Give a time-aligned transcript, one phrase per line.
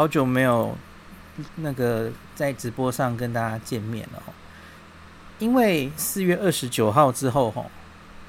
[0.00, 0.74] 好久没有
[1.56, 4.22] 那个在直播上跟大家见面了。
[5.38, 7.70] 因为四月二十九号之后，吼，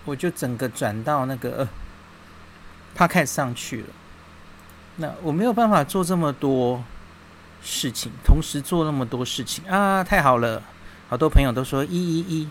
[0.03, 1.65] 我就整个转到那个
[2.93, 3.87] Podcast 上去了。
[4.97, 6.83] 那我没有办法做这么多
[7.63, 10.03] 事情，同时做那么多事情啊！
[10.03, 10.61] 太好了，
[11.07, 12.49] 好多朋友都说一一一。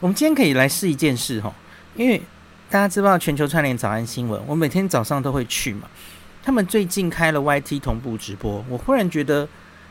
[0.00, 1.54] 我们今天可以来试一件事，吼，
[1.94, 2.20] 因为
[2.68, 5.88] 大家知道全球串联早安新闻，我每天早上都会去嘛。
[6.48, 9.46] 他们最近开了 YT 同步直播，我忽然觉得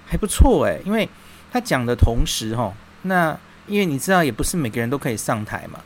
[0.08, 1.08] 还不错诶，因为
[1.52, 2.74] 他讲的同时，哈，
[3.04, 3.38] 那。
[3.68, 5.80] 因为你知道，也不是每个人都可以上台嘛。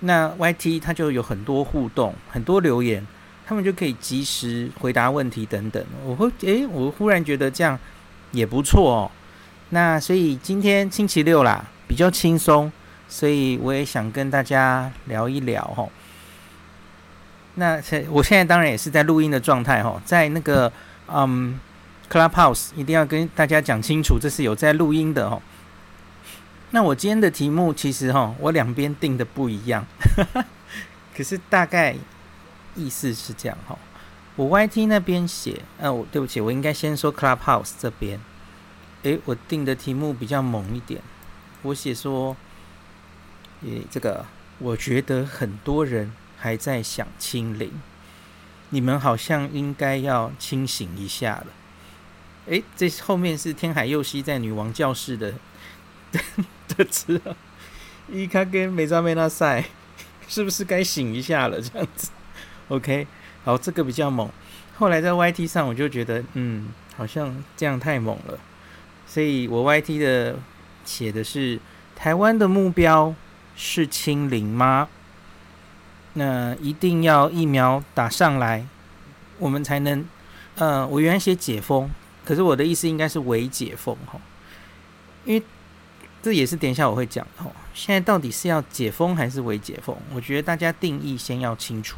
[0.00, 3.04] 那 YT 它就有很多互动，很多留言，
[3.46, 5.82] 他们就可以及时回答问题等等。
[6.04, 7.76] 我会，诶，我忽然觉得这样
[8.32, 9.10] 也不错哦。
[9.70, 12.70] 那所以今天星期六啦，比较轻松，
[13.08, 15.88] 所以我也想跟大家聊一聊哈。
[17.54, 20.72] 那现我现在当然也是在录音的状态哈，在那个
[21.08, 21.58] 嗯
[22.10, 25.40] Clubhouse 一定要跟大家讲清楚，这是有在录音的哈。
[26.70, 29.84] 那我今天的题目其实哈，我两边定的不一样，
[31.14, 31.94] 可是大概
[32.74, 33.78] 意思是这样哈。
[34.34, 38.18] 我 YT 那边写，呃，我对不起，我应该先说 Clubhouse 这边。
[39.02, 41.02] 诶，我定的题目比较猛一点，
[41.60, 42.34] 我写说，
[43.62, 44.24] 诶，这个
[44.58, 46.10] 我觉得很多人
[46.42, 47.70] 还在想清零，
[48.70, 51.46] 你们好像应该要清醒一下了。
[52.46, 55.34] 诶，这后面是天海佑希在女王教室的。
[56.66, 57.36] 这次啊，
[58.10, 59.64] 伊卡跟美扎梅纳赛，
[60.26, 61.60] 是不是该醒一下了？
[61.60, 62.10] 这样子
[62.66, 63.06] ，OK，
[63.44, 64.28] 好，这个比较猛。
[64.74, 68.36] 后来在 YT 上，我就觉得，嗯，好像这样太猛了，
[69.06, 70.36] 所以我 YT 的
[70.84, 71.60] 写的是：
[71.94, 73.14] 台湾的目标
[73.54, 74.88] 是清零吗？
[76.14, 78.66] 那一定要疫苗打上来，
[79.38, 80.04] 我们才能……
[80.56, 81.88] 呃，我原来写解封，
[82.24, 84.20] 可是我的意思应该是微解封哈，
[85.24, 85.42] 因为。
[86.24, 87.50] 这也是等一下我会讲的哦。
[87.74, 89.96] 现在到底是要解封还是微解封？
[90.14, 91.96] 我觉得大家定义先要清楚，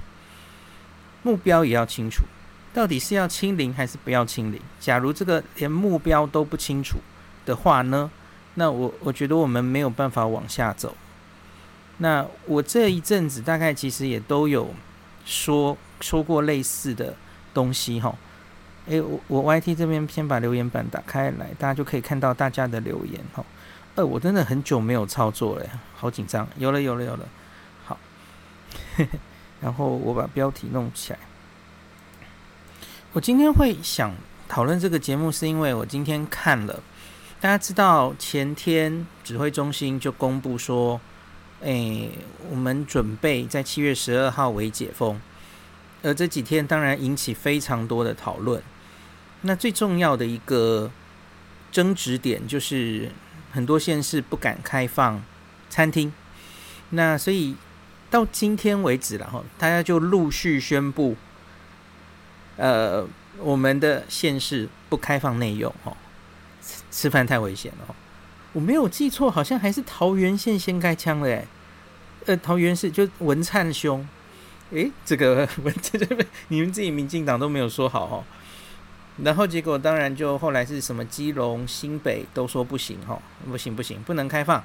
[1.22, 2.22] 目标也要清楚，
[2.72, 4.58] 到底是要清零还是不要清零？
[4.80, 6.96] 假如这个连目标都不清楚
[7.44, 8.10] 的话呢？
[8.54, 10.96] 那我我觉得我们没有办法往下走。
[11.98, 14.74] 那我这一阵子大概其实也都有
[15.24, 17.14] 说说过类似的
[17.52, 18.14] 东西哈。
[18.86, 23.44] 诶，我我 YT 这边先把留言板打开来，大家就可以看到大家的留言哈。
[23.94, 25.66] 呃，我真的很久没有操作了，
[25.96, 26.46] 好紧张。
[26.58, 27.26] 有了，有了，有了。
[27.86, 27.96] 好，
[29.62, 31.18] 然后我把标题弄起来。
[33.12, 34.12] 我今天会想
[34.48, 36.82] 讨论这个节目，是因为我今天看了，
[37.40, 41.00] 大家知道前天指挥中心就公布说，
[41.64, 42.10] 诶，
[42.48, 45.20] 我们准备在七月十二号为解封，
[46.04, 48.62] 而这几天当然引起非常多的讨论。
[49.40, 50.92] 那最重要的一个
[51.72, 53.10] 争执点就是。
[53.54, 55.22] 很多县市不敢开放
[55.70, 56.12] 餐厅，
[56.90, 57.54] 那所以
[58.10, 61.14] 到今天为止了哈，大家就陆续宣布，
[62.56, 63.06] 呃，
[63.38, 65.96] 我们的县市不开放内用哈，
[66.90, 67.94] 吃饭太危险了。
[68.54, 71.46] 我没有记错，好像还是桃园县先开枪了诶，
[72.26, 74.08] 呃，桃园市就文灿兄，
[74.70, 76.16] 诶，这个 文这这
[76.48, 78.24] 你们自己民进党都没有说好哈。
[79.22, 83.20] 然后结果当然就后来是什么基隆、新北都说不行哈，
[83.50, 84.62] 不行不行，不能开放。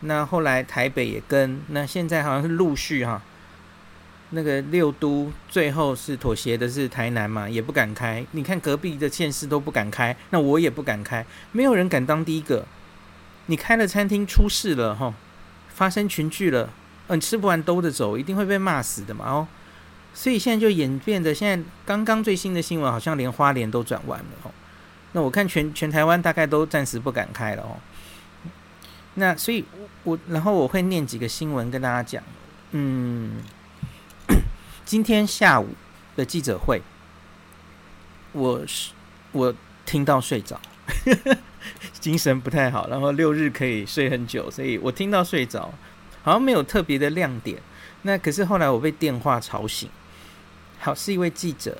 [0.00, 3.20] 那后来台北也跟，那现在好像是陆续哈，
[4.30, 8.24] 那个六都最后是妥协的是台南嘛，也不敢开。
[8.30, 12.64] 你看隔壁的县市都不敢开，那我也不敢开，没有人敢当第一个。
[13.50, 15.12] 你开了餐厅出事了哈，
[15.68, 16.70] 发生群聚了，
[17.08, 19.48] 嗯，吃不完兜着走，一定会被骂死的嘛哦。
[20.14, 24.52] 所以现在就演变的，现在刚刚最新的新闻好像连花莲都转弯了哦。
[25.12, 27.76] 那我看全全台湾大概都暂时不敢开了哦。
[29.14, 32.22] 那所以我，我然后我会念几个新闻跟大家讲。
[32.70, 33.42] 嗯，
[34.86, 35.70] 今天下午
[36.14, 36.80] 的记者会，
[38.30, 38.92] 我是
[39.32, 39.52] 我
[39.84, 40.60] 听到睡着，
[42.00, 45.72] 精神不太好，然后六日可以睡很久，所以我听到睡着，
[46.22, 47.60] 好像没有特别的亮点。
[48.02, 49.88] 那可是后来我被电话吵醒。
[50.78, 51.78] 好，是一位记者。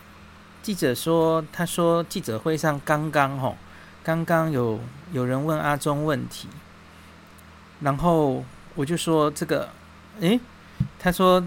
[0.63, 3.57] 记者说：“他说记者会上刚刚吼，
[4.05, 4.79] 刚刚有
[5.11, 6.49] 有人问阿忠问题，
[7.81, 8.45] 然后
[8.75, 9.71] 我就说这个，
[10.21, 10.39] 诶，
[10.99, 11.43] 他说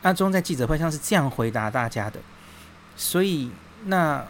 [0.00, 2.18] 阿忠在记者会上是这样回答大家的，
[2.96, 3.50] 所以
[3.84, 4.26] 那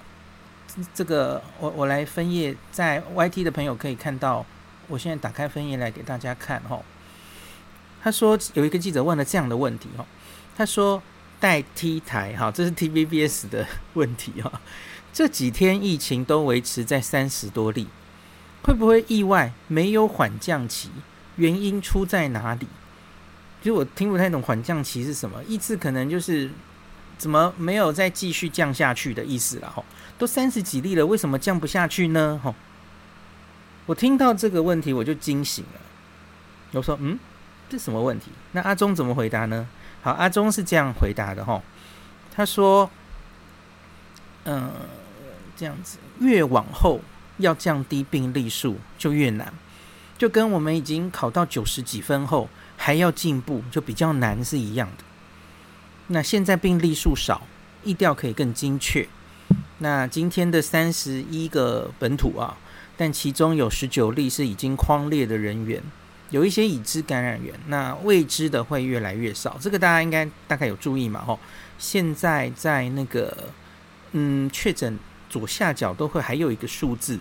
[0.95, 4.45] 这个我我来分页，在 YT 的朋友可以看到，
[4.89, 6.85] 我现在打开分页来给大家看吼。
[8.03, 10.07] 他说有一个记者问了这样的问题哦，
[10.57, 11.03] 他说。”
[11.41, 13.65] 带 T 台哈，这是 TVBS 的
[13.95, 14.61] 问题哈。
[15.13, 17.87] 这几天疫情都维持在三十多例，
[18.65, 20.91] 会不会意外没有缓降期？
[21.37, 22.67] 原因出在哪里？
[23.63, 26.51] 其实我听不太懂缓降期是什么意思，可能就是
[27.17, 29.85] 怎么没有再继续降下去的意思了哈。
[30.19, 32.39] 都三十几例了，为什么降不下去呢？
[32.43, 32.55] 哈，
[33.87, 35.81] 我听到这个问题我就惊醒了。
[36.73, 37.19] 我说：“嗯，
[37.71, 39.67] 这什么问题？”那阿中怎么回答呢？
[40.03, 41.63] 好，阿中是这样回答的哈。
[42.35, 42.91] 他说
[44.45, 44.71] ：“嗯。”
[45.59, 47.01] 这样子，越往后
[47.39, 49.53] 要降低病例数就越难，
[50.17, 55.03] 就跟我们已经考到九十几分后还要进步就比较难是一样的。
[56.07, 57.43] 那现在病例数少，
[57.83, 59.09] 疫调可以更精确。
[59.79, 62.57] 那今天的三十一个本土啊，
[62.97, 65.83] 但其中有十九例是已经框列的人员，
[66.31, 69.57] 有一些已知感染源，那未知的会越来越少。
[69.61, 71.25] 这个大家应该大概有注意嘛？
[71.25, 71.39] 吼，
[71.79, 73.37] 现在在那个
[74.13, 74.99] 嗯确诊。
[75.31, 77.19] 左下角都会还有一个数字，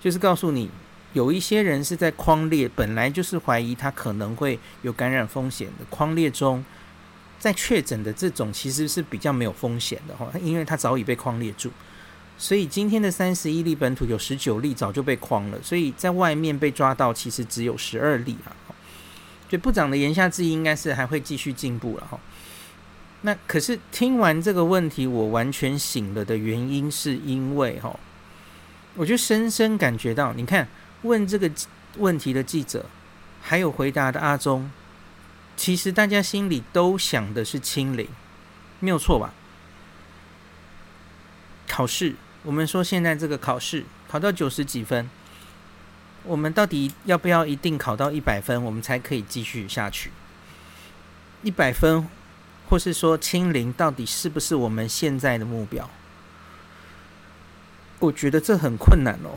[0.00, 0.68] 就是告诉你
[1.12, 6.64] 有一些人是在框列，本来就是怀疑他可能会有感染风险的框列中，
[7.38, 11.70] 在确诊的这种其实是比较没有风险的哈，因为它早已被框列住，
[12.38, 18.56] 所以今天的三十一例本土有十九例早就被框了，所以在外面被抓到其实只有十二例啊，
[19.48, 22.18] 所以部长的言下之意应该是还会继续进步了哈。
[23.22, 27.98] 那可是听完这个问题，我完全醒了的原因，是因为哈，
[28.96, 30.66] 我就深深感觉到，你看
[31.02, 31.50] 问这个
[31.96, 32.84] 问题的记者，
[33.40, 34.70] 还有回答的阿中，
[35.56, 38.08] 其实大家心里都想的是清零，
[38.80, 39.32] 没有错吧？
[41.68, 45.08] 考试，我们说现在这个考试考到九十几分，
[46.24, 50.10] 我们到底要不要一定考到一百分，我们才可以继续下去？
[51.42, 52.08] 一百分。
[52.66, 55.88] 或是说清零到底是不是我们现在的目标？
[57.98, 59.36] 我觉得这很困难哦。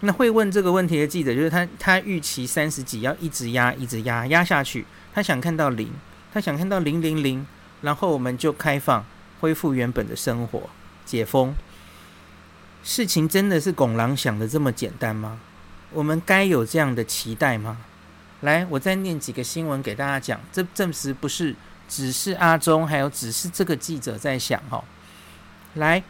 [0.00, 4.84] 那会问这个问题的记者，就是他，他预期三十几要一直压，一直压，压下去。
[5.18, 5.90] 他想看到零，
[6.32, 7.44] 他想看到零零零，
[7.82, 9.04] 然后我们就开放，
[9.40, 10.70] 恢复原本的生活，
[11.04, 11.56] 解封。
[12.84, 15.40] 事情真的是拱狼想的这么简单吗？
[15.90, 17.78] 我们该有这样的期待吗？
[18.42, 21.56] 来，我再念几个新闻给大家讲，这证实不是。
[21.88, 24.84] 只是阿中，还有只是这个记者在想哈。
[25.74, 26.00] 来，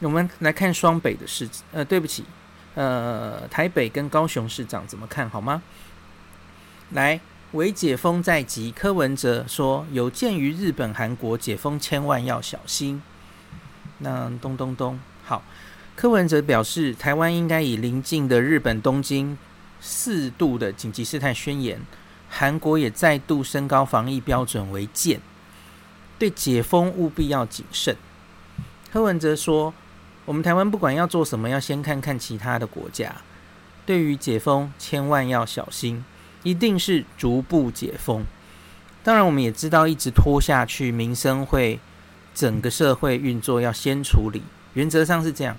[0.00, 1.48] 我们来看双北的事。
[1.70, 2.24] 呃，对不起，
[2.74, 5.62] 呃，台北跟高雄市长怎么看好吗？
[6.90, 7.20] 来，
[7.52, 13.02] 为解封在即，柯文哲说，有鉴于日本、韩国解封，千万要小心。
[13.98, 15.42] 那咚咚咚，好，
[15.96, 19.38] 柯文哲表示，台湾应该以邻近的日本东京
[19.80, 21.80] 四度的紧急事态宣言。
[22.28, 25.18] 韩国也再度升高防疫标准为鉴，
[26.18, 27.96] 对解封务必要谨慎。
[28.92, 29.72] 柯文哲说
[30.26, 33.16] ：“我们台湾不管要做什么，要先看看其他的国家。
[33.86, 36.04] 对于解封，千万要小心，
[36.48, 38.24] 一定是逐步解封。
[39.04, 41.78] 当然，我们也知道一直拖下去，民生会
[42.34, 44.42] 整个社会运作要先处理。
[44.74, 45.56] 原则上是这样，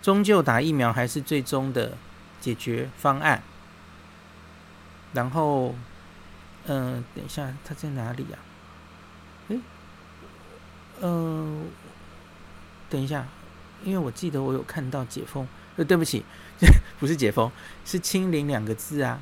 [0.00, 1.96] 终究打疫苗还是最终的
[2.40, 3.42] 解决方案。
[5.12, 5.74] 然后。”
[6.70, 9.48] 嗯、等一下，他在哪里呀、啊？
[9.48, 9.58] 诶，
[11.00, 11.64] 嗯、
[12.90, 13.26] 等一下，
[13.82, 16.22] 因为我记得我有看到解封，呃，对不起，
[17.00, 17.50] 不是解封，
[17.86, 19.18] 是清零两个字啊。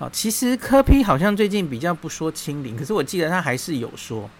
[0.00, 4.30] 好，其实柯 P 好像最近比较不说清零，可是我记得他还是有说。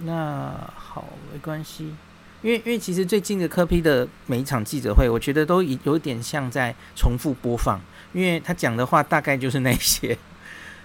[0.00, 1.94] 那好，没关系，
[2.42, 7.80] 因为因为其实最近的柯 P 的每一场记者会，我觉得都有点像在重复播放，
[8.12, 10.18] 因为他讲的话大概就是那些。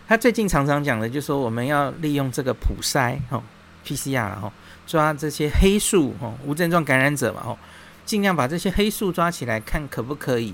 [0.08, 3.42] 他最近常常讲的，就是说我们要利用这个普筛哦
[3.84, 4.54] ，PCR 然后
[4.86, 7.58] 抓这些黑数哦，无症状感染者嘛哦，
[8.06, 10.54] 尽量把这些黑数抓起来，看可不可以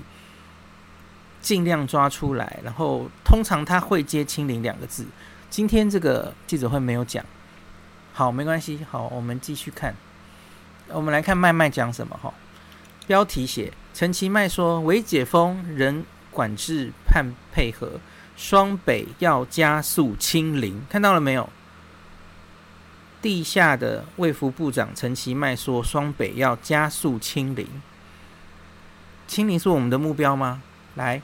[1.44, 2.58] 尽量抓出来。
[2.64, 5.04] 然后通常他会接清零两个字，
[5.50, 7.22] 今天这个记者会没有讲。
[8.14, 8.80] 好，没关系。
[8.90, 9.94] 好，我们继续看。
[10.88, 12.32] 我们来看麦麦讲什么哈？
[13.06, 18.00] 标题写陈其迈说，为解封人管制盼配合。
[18.36, 21.48] 双北要加速清零，看到了没有？
[23.22, 27.66] 地下的卫福部长陈其迈说，双北要加速清零。
[29.26, 30.62] 清零是我们的目标吗？
[30.96, 31.22] 来，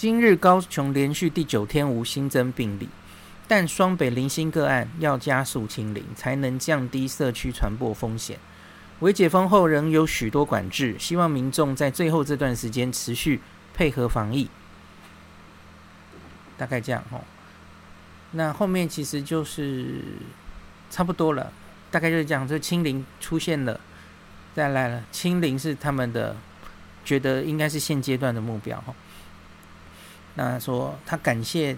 [0.00, 2.88] 今日高雄连续第九天无新增病例，
[3.46, 8.38] 但双北零星个案要加速清零，才能降低社区传播风险。
[9.00, 13.42] 为解封后仍有许多管制，希望民众在最后这段时间持续
[13.74, 14.48] 配合防疫。
[16.56, 17.20] 大概这样哦，
[18.30, 20.02] 那后面其实就是
[20.90, 21.52] 差不多了，
[21.90, 23.78] 大概就是这样，这清零出现了，
[24.54, 26.34] 再来了，清零是他们的
[27.04, 28.94] 觉得应该是现阶段的目标哈。
[30.42, 31.76] 那说他感谢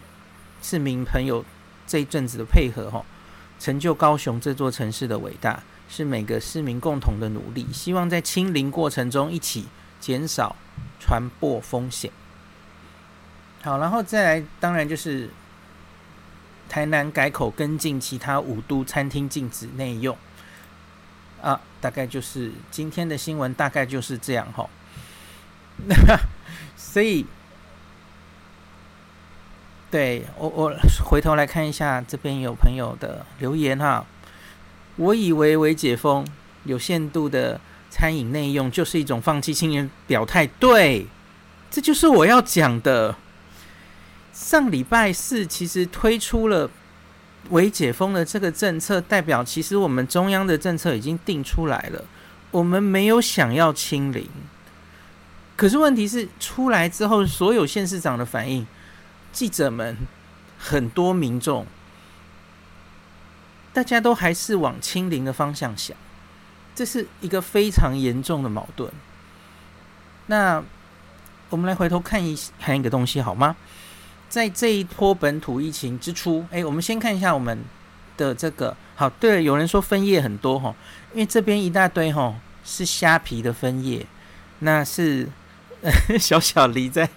[0.62, 1.44] 市民朋友
[1.84, 3.04] 这一阵子的配合哈，
[3.58, 7.66] 成就高雄这座城市的伟大，是每个市民共同的努力。
[7.72, 9.66] 希望在清零过程中一起
[9.98, 10.54] 减少
[11.00, 12.12] 传播风险。
[13.62, 15.28] 好，然后再来，当然就是
[16.68, 20.16] 台南改口跟进其他五都餐厅禁止内用
[21.40, 24.68] 啊，大概就是今天的新闻，大概就是这样哈。
[25.86, 25.96] 那
[26.76, 27.26] 所以，
[29.92, 34.04] 对我我回头来看一下这边有朋友的留言哈，
[34.96, 36.26] 我以为微解封
[36.64, 41.06] 有限度的餐饮内用就是一种放弃青年表态，对，
[41.70, 43.14] 这就是我要讲的。
[44.32, 46.70] 上礼拜四其实推出了
[47.50, 52.02] 微解封的这个政策，代表其实我们中央的政策已经定出来了。
[52.50, 54.26] 我们没有想要清零，
[55.54, 58.66] 可是问题是出来之后，所有县市长的反应，
[59.32, 59.96] 记者们
[60.58, 61.66] 很多民众，
[63.72, 65.96] 大家都还是往清零的方向想，
[66.74, 68.92] 这是一个非常严重的矛盾。
[70.26, 70.62] 那
[71.50, 73.56] 我们来回头看一看一个东西好吗？
[74.28, 77.64] 在这一波本土疫情之初，哎，我们先看一下我们
[78.16, 78.76] 的这个。
[78.94, 80.74] 好，对了，有人说分页很多哈，
[81.12, 82.34] 因为这边一大堆哈
[82.64, 84.06] 是虾皮的分页，
[84.60, 85.28] 那是
[86.18, 87.08] 小小黎在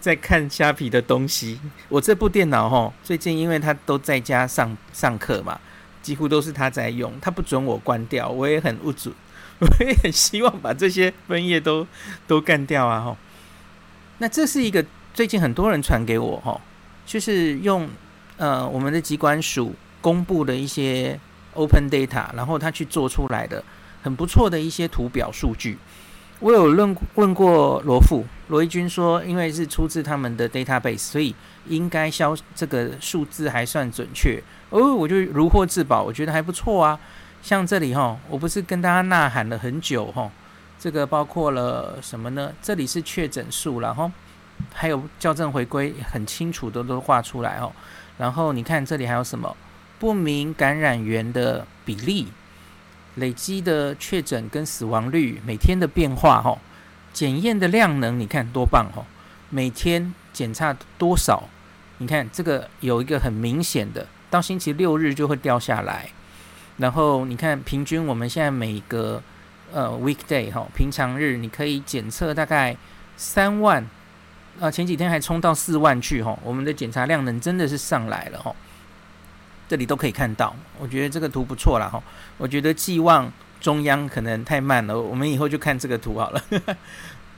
[0.00, 1.60] 在看虾皮的东西。
[1.88, 5.60] 我这部电脑哈，最近因为他都在家上上课嘛，
[6.02, 9.14] 几乎都是他在用，他不准我关掉，我也很不准，
[9.60, 11.86] 我也很希望把这些分页都
[12.26, 13.16] 都干掉啊哈。
[14.18, 14.84] 那这是一个。
[15.14, 16.60] 最近很多人传给我哈，
[17.04, 17.88] 就是用
[18.36, 21.18] 呃我们的机关署公布的一些
[21.54, 23.64] open data，然后他去做出来的
[24.00, 25.76] 很不错的一些图表数据。
[26.40, 31.34] 我有问问过罗富罗一军说，因为是出自他们的 database，所以
[31.66, 34.42] 应该消这个数字还算准确。
[34.70, 36.98] 哦，我就如获至宝，我觉得还不错啊。
[37.42, 40.30] 像这里哈，我不是跟大家呐喊了很久哈，
[40.78, 42.52] 这个包括了什么呢？
[42.62, 44.10] 这里是确诊数，然后。
[44.74, 47.70] 还有校正回归很清楚的都画出来哦，
[48.18, 49.56] 然后你看这里还有什么
[50.00, 52.26] 不明感染源的比例、
[53.18, 56.58] 累积的确诊跟死亡率每天的变化哦，
[57.12, 59.04] 检验的量能你看多棒哦，
[59.50, 61.48] 每天检查多少？
[61.98, 66.08] 你看这个有一个很明显的，到星期六日就会掉下来，
[66.76, 69.22] 然后你看平均我们现在每个
[69.72, 72.76] 呃 weekday 哈平常日你可以检测大概
[73.16, 73.84] 三万。
[74.60, 78.56] 啊，前几天还冲到四万去吼，我们的检查量能真的是上来了吼，
[79.68, 82.02] 这里都可以看到，我觉得这个图不错了哈，
[82.38, 86.42] 我觉得寄望中央可能太慢了，我们以后就看这个图好了。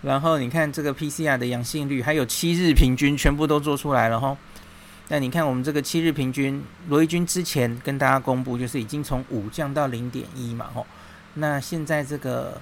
[0.03, 4.37] 然后你看这个 PCR 的阳性率，还有七日平均，全部都做出来了哈。
[5.09, 10.87] 那你看我们这个七日平均，罗伊军之前跟大家公布，就是已经从五降到零点一嘛哈，
[11.35, 12.61] 那现在这个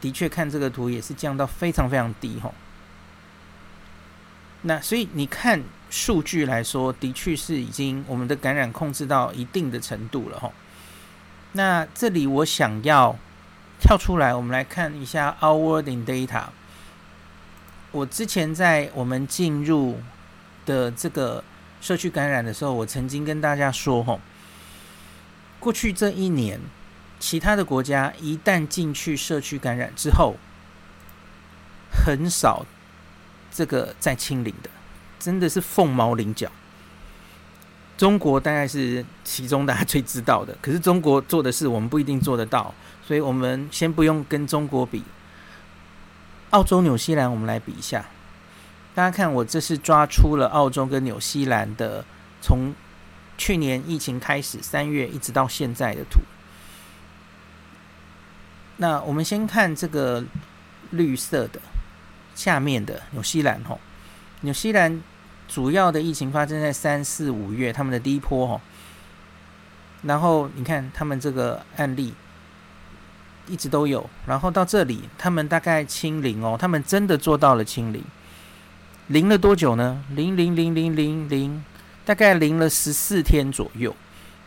[0.00, 2.50] 的确看这个图也是降到非常非常低哈。
[4.62, 10.50] 那所以你看数据来说，的确是已经我们的感染控制到一定的程度了哈。
[11.52, 13.16] 那这里我想要
[13.80, 16.44] 跳出来，我们来看一下 Our World in Data。
[17.90, 20.00] 我之前在我们进入
[20.66, 21.42] 的这个
[21.80, 24.18] 社区感染的时候，我曾经跟大家说哈，
[25.58, 26.60] 过去这一年，
[27.18, 30.36] 其他的国家一旦进去社区感染之后，
[31.90, 32.66] 很少。
[33.50, 34.68] 这个在清零的，
[35.18, 36.50] 真的是凤毛麟角。
[37.96, 42.72] 中国大概是其中大家最知道的， 可是中国做的事我们不一定做得到，
[43.06, 45.02] 所以我们先不用跟中国比。
[46.50, 48.04] 澳洲、纽西兰，我们来比一下。
[48.94, 52.04] 大家看，我这是抓出了澳洲跟纽西兰的，
[52.40, 52.72] 从
[53.36, 56.20] 去年疫情开始三月一直到现在的图。
[58.76, 60.24] 那我们先看这个
[60.90, 61.60] 绿色的。
[62.34, 63.80] 下面的纽西兰吼，
[64.42, 65.02] 纽西兰
[65.48, 68.60] 主要的疫情发生在三四五月，他们的第一波吼，
[70.02, 72.14] 然后你看他们这个案例
[73.48, 78.04] 一直都有，然后到这里他们大概清零哦，他们真的做到了清零，
[79.08, 80.04] 零了多久呢？
[80.10, 81.64] 零零零零零零，
[82.04, 83.96] 大概零了十四天左右。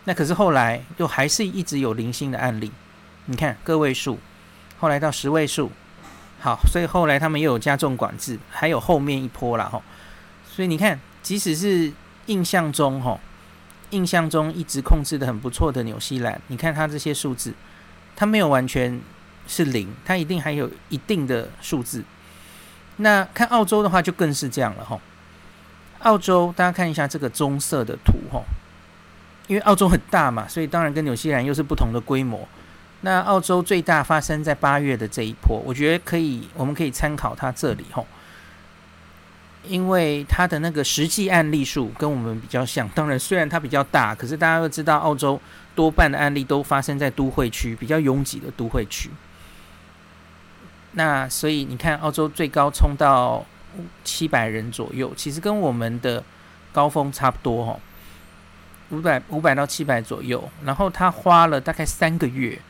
[0.06, 2.72] 那可是后来又还是一直有零星的案例，
[3.26, 4.18] 你看个位数，
[4.80, 5.70] 后来到十位数。
[6.42, 9.80] 好，所以后来他们又有加重管制，还有后面一波了哈。
[10.50, 11.94] 所以你看，即使是
[12.26, 13.20] 印象中哈，
[13.92, 17.54] 印象中一直控制得很不错的纽西兰，你看它这些数字，
[18.16, 19.00] 它没有完全
[19.46, 22.04] 是零，它一定还有一定的数字。
[22.98, 25.00] 那看澳洲的话，就更是这样了哈。
[26.00, 28.42] 澳洲大家看一下这个棕色的图哈，
[29.46, 32.48] 因为澳洲很大嘛，所以当然跟纽西兰又是不同的规模。
[33.04, 38.06] 那澳洲最大发生在八月的这一波，我觉得可以，我们可以参考它这里吼，
[39.64, 42.88] 因为它的那个实际案例数跟我们比较像。
[42.90, 45.42] 当然，虽然它比较大，可是大家都知道，澳洲
[45.74, 49.10] 多半的案例都发生在都会区，比较拥挤的都会区。
[50.92, 53.44] 那所以你看，澳洲最高冲到
[54.04, 56.24] 七百人左右，其实跟我们的
[56.72, 57.80] 高峰差不多哈，
[58.92, 60.48] 五百五百到七百左右。
[60.64, 62.62] 然后他花了大概三个月。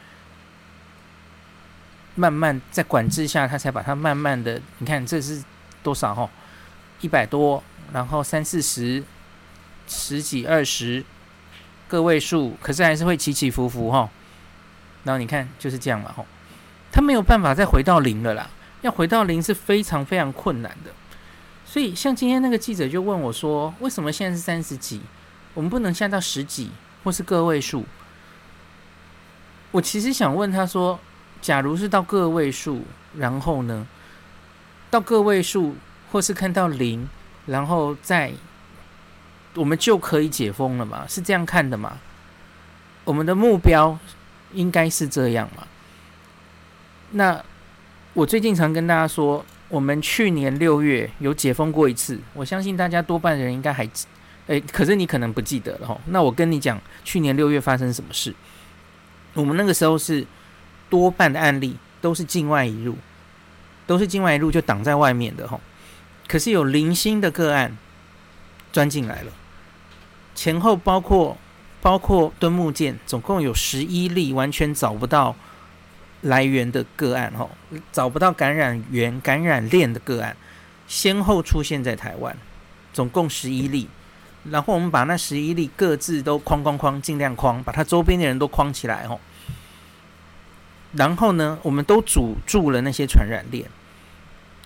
[2.15, 5.41] 慢慢在管制下，他才把它慢慢的，你看这是
[5.81, 6.29] 多少哈？
[6.99, 7.63] 一百多，
[7.93, 9.01] 然后三四十、
[9.87, 11.03] 十几、二十
[11.87, 14.09] 个位数，可是还是会起起伏伏哈。
[15.03, 16.25] 然后你看就是这样嘛哈，
[16.91, 18.49] 他没有办法再回到零了啦，
[18.81, 20.91] 要回到零是非常非常困难的。
[21.65, 25.01] 所以像今天那个记者就问我说，为什么现在是三十几，
[25.53, 26.71] 我们不能下到十几
[27.03, 27.85] 或是个位数？
[29.71, 30.99] 我其实想问他说。
[31.41, 32.83] 假如是到个位数，
[33.17, 33.88] 然后呢，
[34.91, 35.75] 到个位数，
[36.12, 37.10] 或是看到零，
[37.48, 38.31] 然后再，
[39.55, 41.03] 我们就可以解封了嘛？
[41.07, 41.98] 是这样看的吗？
[43.03, 43.98] 我们的目标
[44.53, 45.63] 应该是这样嘛？
[47.13, 47.43] 那
[48.13, 54.05] 我最近常跟大家说，我们去年六月有解封过一次，我相信大家多半人应该还记，
[54.45, 56.00] 诶，可是你可能不记得了哈。
[56.05, 58.31] 那我跟你讲，去年六月发生什么事？
[59.33, 60.24] 我们那个时候是。
[60.91, 62.98] 多半的案例都是境外移入，
[63.88, 65.60] 都是境外移入就挡在外面的吼。
[66.27, 67.77] 可是有零星的个案
[68.74, 69.31] 钻进来了，
[70.36, 71.38] 前后包括
[71.81, 75.36] 包括敦木舰，总共有十一例完全找不到
[76.21, 77.50] 来源的个案吼，
[77.91, 80.36] 找不到感染源、感染链的个案，
[80.88, 82.38] 先后出现在台湾，
[82.94, 83.87] 总共十一例。
[84.50, 89.20] 然后我们把那十一例各自都框框框，尽量框，把它周边的人都框起来吼。
[90.93, 93.69] 然后呢，我们都阻住了那些传染链。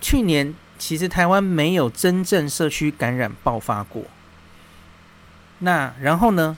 [0.02, 4.04] 去年其实台湾没有真正社区感染爆发过。
[5.60, 6.58] 那然后呢，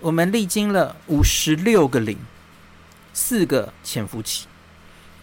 [0.00, 2.16] 我们历经了五十六个零，
[3.12, 4.46] 四个潜伏期。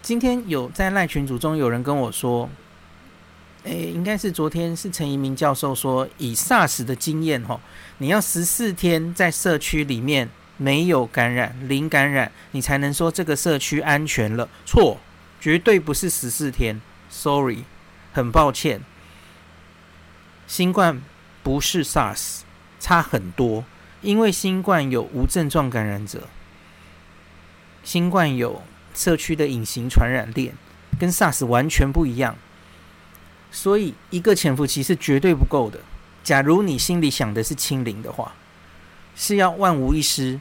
[0.01, 2.49] 今天有在赖群组中有人跟我说，
[3.63, 7.59] 诶，应该是昨天是陈宜明教授说，以 SARS 的经验吼，
[7.97, 10.29] 你要十四天在社区里面。
[10.57, 14.49] 没有感染，零感染，你才能说这个社区安全了。
[14.65, 14.99] 错，
[15.39, 16.81] 绝对不是十四天。
[17.09, 17.63] Sorry，
[18.11, 18.81] 很抱歉。
[20.47, 21.01] 新冠
[21.43, 22.39] 不是 SARS，
[22.79, 23.63] 差很多。
[24.01, 26.27] 因为新冠有无症状感染者，
[27.83, 30.55] 新冠有社区的隐形传染链，
[30.99, 32.35] 跟 SARS 完全不一样。
[33.51, 35.79] 所以一个潜伏期是绝对不够的。
[36.23, 38.33] 假如你心里想的是清零的话。
[39.19, 40.39] 是要万无一失，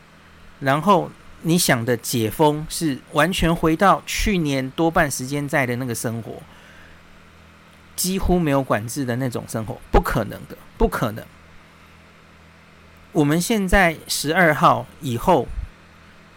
[0.61, 1.11] 然后
[1.41, 6.43] 你想的解封是完全回到去年多半时间在的那个生活，
[7.97, 11.25] 几乎没有管制的那种生活，不可能的，不可能。
[13.13, 15.49] 我们现在十二号以后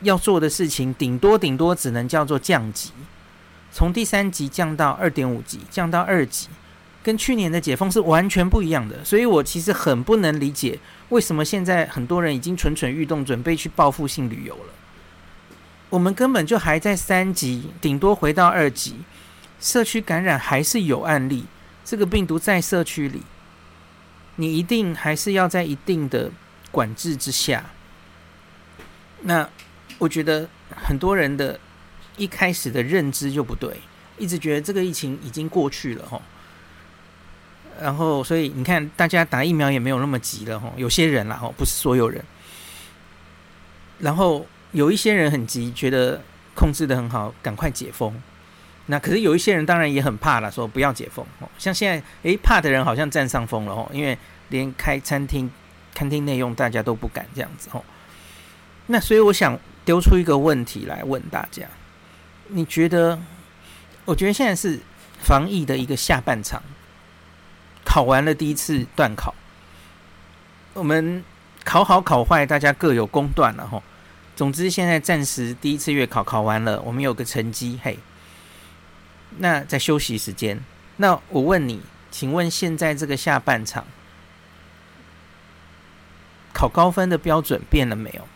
[0.01, 2.93] 要做的事情，顶多顶多只能叫做降级，
[3.69, 6.47] 从第三级降到二点五级，降到二级。
[7.09, 10.77] 跟去年的解封是完全不一样的，所以我其实很不能理解
[11.09, 14.73] 为什么现在很多人已经蠢蠢欲动，准备去报复性旅游了。
[15.89, 18.97] 我们根本就还在三级，顶多回到二级，
[19.59, 21.45] 社区感染还是有案例，
[21.83, 23.23] 这个病毒在社区里，
[24.35, 26.29] 你一定还是要在一定的
[26.69, 27.71] 管制之下。
[29.21, 29.49] 那
[29.97, 31.59] 我觉得很多人的
[32.17, 33.79] 一开始的认知就不对，
[34.19, 36.21] 一直觉得这个疫情已经过去了，吼。
[37.81, 40.71] 然后，所以你看，大家打疫苗也没有那么急了哈。
[40.75, 42.23] 有些人啦哈，不是所有人。
[43.99, 46.21] 然后有一些人很急，觉得
[46.55, 48.13] 控制得很好，赶快解封。
[48.87, 51.25] 那可是有一些人当然也很怕了，说不要解封。
[51.57, 54.17] 像现在，诶，怕的人好像占上风了哦，因为
[54.49, 55.49] 连开餐厅、
[55.93, 57.83] 餐厅内用大家都不敢这样子哦。
[58.87, 61.63] 那所以我想丢出一个问题来问大家：
[62.47, 63.19] 你觉得？
[64.05, 64.79] 我觉得现在是
[65.21, 66.63] 防疫的一个下半场。
[67.89, 69.33] 考完了第一次段考，
[70.75, 71.23] 我们
[71.63, 73.81] 考好考坏，大家各有公断了哈。
[74.35, 77.79] 总之，现在暂时第一次月考考完了，我们有个成绩。
[77.83, 77.97] 嘿，
[79.39, 80.63] 那在休息时间，
[80.97, 83.83] 那我问你，请问现在这个下半场
[86.53, 88.27] 考高分的标准变了没有？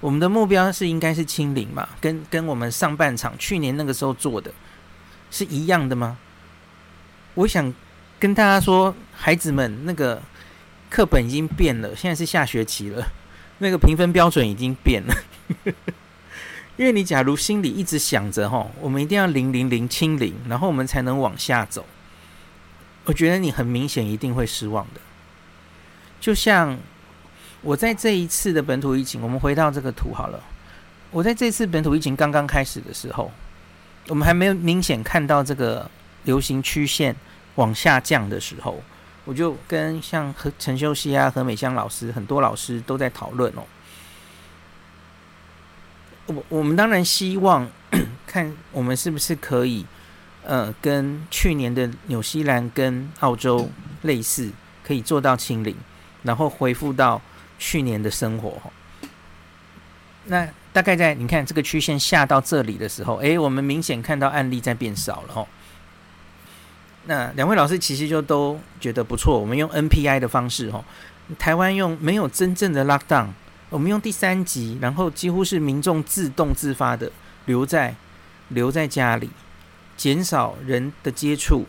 [0.00, 1.88] 我们的目标是应该是清零嘛？
[1.98, 4.52] 跟跟我们上半场去年那个时候做的
[5.30, 6.18] 是一样的吗？
[7.32, 7.72] 我想
[8.18, 10.20] 跟大家说，孩子们，那个
[10.90, 13.06] 课本已经变了，现在是下学期了，
[13.58, 15.14] 那个评分标准已经变了。
[16.76, 21.84] 因为你假如心里一直想着哈，我们一定要零零零清零，然后我们才能往下走。
[23.04, 25.00] 我觉得你很明显一定会失望的。
[26.20, 26.78] 就像
[27.62, 30.40] 我在这一次的本土疫情，我们回到这个图好了。
[31.10, 33.30] 我在这次本土疫情刚刚开始的时候，
[34.08, 35.90] 我们还没有明显看到这个
[36.24, 37.16] 流行曲线
[37.58, 38.80] 往下降的时候，
[39.24, 43.62] 我就跟像何陈秀熙啊、何美香老师，很多老师都在讨论哦。
[46.26, 47.68] 我我们当然希望
[48.26, 49.84] 看我们是不是可以，
[50.44, 53.68] 呃，跟去年的纽西兰跟澳洲
[54.02, 54.50] 类似，
[54.84, 55.74] 可以做到清零，
[56.22, 57.20] 然后恢复到
[57.58, 58.60] 去年的生活。
[60.26, 65.48] 那大概在你看这个曲线下到这里的时候，诶，我们明显看到案例在变少了哦。
[67.08, 70.84] 那两位老师其实就都觉得不错，我们用 NPI 的方式哦，
[71.38, 73.28] 台湾用没有真正的 lockdown。
[73.70, 77.10] 我们用第三级，然后几乎是民众自动自发的
[77.46, 77.94] 留在
[78.48, 79.30] 留在家里，
[79.96, 81.64] 减少人的接触，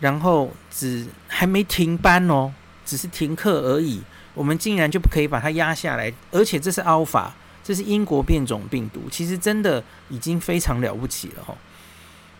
[0.00, 2.50] 然后只还没停班哦，
[2.86, 4.00] 只是停课而已。
[4.32, 7.28] 我们竟然就不可以把它压下来，而且这是 Alpha，
[7.62, 11.54] 这是英国变种病毒，其实真的已经非常了不起了哦。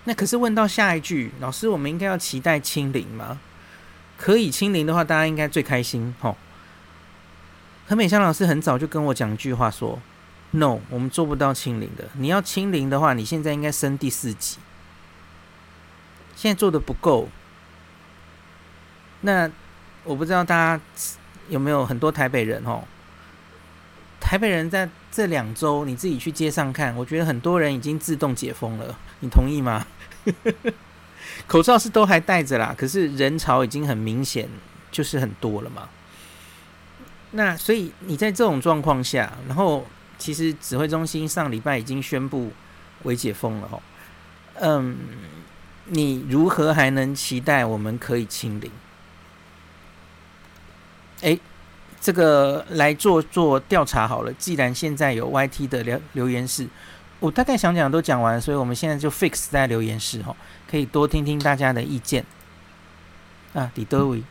[0.05, 3.39] 那可是问到下一句，老师，我们应该要期待清零吗？
[4.17, 6.37] 可以清零的话，大家应该最开心哦。
[7.87, 9.99] 何美香老师很早就跟我讲一句话说
[10.53, 12.09] ：“No，我们做不到清零的。
[12.15, 14.59] 你要清零的话，你现在应该升第四级，
[16.35, 17.29] 现在做的不够。
[19.23, 19.51] 那
[20.05, 20.83] 我不知道大家
[21.49, 22.83] 有没有很多台北人哦？
[24.21, 29.87] 台北人在这两周，你自己去街上看，我觉得很多人已经自动解封了，你同意吗？
[31.47, 34.49] 口罩是都还戴着啦，可是人潮已经很明显，
[34.91, 35.89] 就是很多了嘛。”
[37.35, 39.87] 那所以你在这种状况下，然后
[40.19, 42.53] 其实指挥中心上礼拜已经宣布
[43.05, 43.83] 微解封了哦。
[44.61, 44.97] 嗯，
[45.87, 48.71] 你如何还能期待我们可以清零？
[51.23, 51.41] 诶，
[52.01, 54.33] 这个来做做调查好了。
[54.35, 56.69] 既然现在有 YT 的留留言是，
[57.23, 60.35] 我大概想讲都讲完，所以我们现在就 fix 在留言室哈，
[60.69, 62.25] 可以多听听大家的意见。
[63.55, 64.25] 啊，李德伟。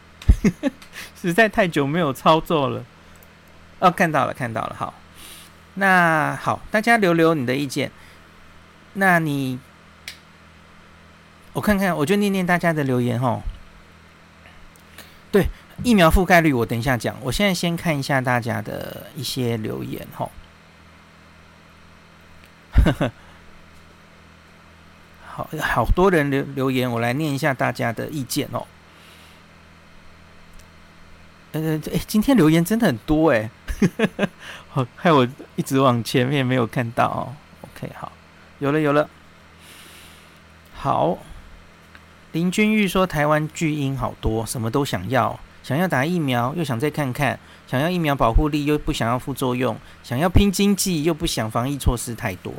[1.15, 2.83] 实在太久没有操作了。
[3.79, 4.75] 哦，看到了，看到了。
[4.77, 4.93] 好，
[5.75, 7.89] 那好，大家留留你的意见。
[8.95, 9.57] 那你，
[11.53, 13.41] 我看看，我就念念大家的留言哈。
[15.31, 15.47] 对，
[15.81, 17.15] 疫苗覆盖率，我等一下讲。
[17.21, 20.29] 我现在先看一下大家的一些留言哈。
[25.25, 28.67] 好，好多人留留言，我来念一下大家的意见哦。
[31.53, 33.49] 呃，哎，今天留言真的很多哎，
[34.69, 37.35] 好，害我一直往前面没有看到哦。
[37.61, 38.11] OK，好，
[38.59, 39.09] 有了有了。
[40.73, 41.17] 好，
[42.31, 45.39] 林君玉说台湾巨婴好多，什么都想要，
[45.71, 52.53] 想要打疫苗，又想再看看，想要疫苗保护力，又不想要副作用，想要拼经济，又不想防疫措施太多。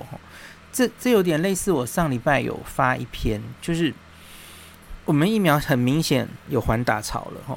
[0.72, 3.92] 这这有点类似我上礼拜有发一篇，就是
[5.04, 7.54] 我们疫苗很明显有缓打潮了哈。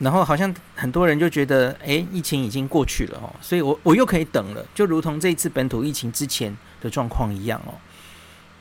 [0.00, 7.74] 然后好像很多人就觉得，哎，疫情已经过去了哦，所以我我又可以等了，就如同这一次本土疫情之前的状况一样哦。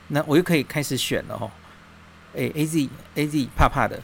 [0.09, 1.49] 那我又可以开始选了哦。
[2.35, 3.99] 哎，A Z A Z 怕怕的，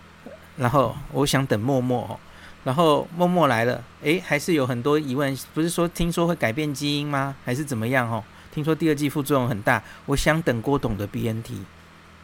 [0.57, 2.19] 然后我想等默默哦，
[2.63, 7.35] 然后默默来了，哎，还是有很多疑问，不是说听说会改变基因吗？
[7.43, 8.23] 还是怎么样哦？
[8.51, 11.63] 听说第二季副作用很大，我想等郭董的 B N T，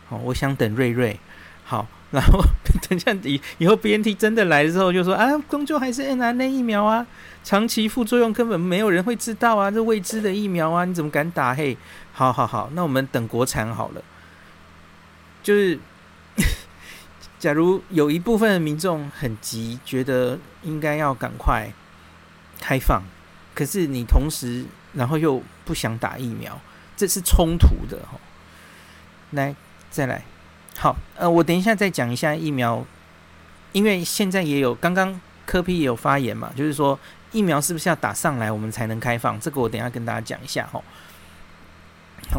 [0.09, 1.19] 哦，我想等瑞瑞，
[1.63, 1.87] 好。
[2.11, 2.43] 然后
[2.89, 7.07] 等下以以后 BNT 真的来了之后，就说啊，终究还是 N R N 疫苗啊，
[7.41, 11.55] 长期副作用根本没有人会知道啊，这未知的疫苗啊，你怎么敢打？
[11.55, 11.77] 嘿，
[12.11, 14.01] 好好好，那我们等国产好了。
[15.41, 15.79] 就是，
[17.41, 21.73] 假如有一部分民众很急，觉得应该要赶快
[22.59, 23.01] 开放，
[23.55, 26.61] 可是你同时然后又不想打疫苗，
[26.95, 28.19] 这是冲突的哈。
[29.31, 29.55] 来，
[29.89, 30.21] 再来。
[30.77, 32.85] 好，呃，我等一下再讲一下疫苗，
[33.71, 36.99] 因为现在也有刚刚柯 P 也有发言嘛，就是说
[37.31, 39.39] 疫苗是不是要打上来我们才能开放？
[39.39, 40.79] 这个我等一下跟大家讲一下哈。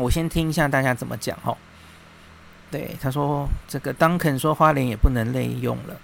[0.00, 1.58] 我先听一下大家怎么讲哈。
[2.72, 6.00] 对，他说这个 Duncan 说花莲也不能内用了，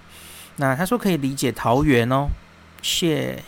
[0.56, 2.28] 那他说可以理解桃园哦。
[2.82, 3.42] 谢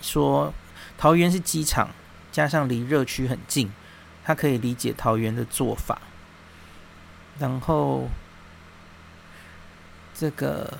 [0.00, 0.54] 说
[0.96, 1.90] 桃园是机场，
[2.30, 3.72] 加上离热区很近，
[4.24, 6.00] 他可以理解桃园的做法。
[7.40, 8.08] 然后
[10.14, 10.78] 这个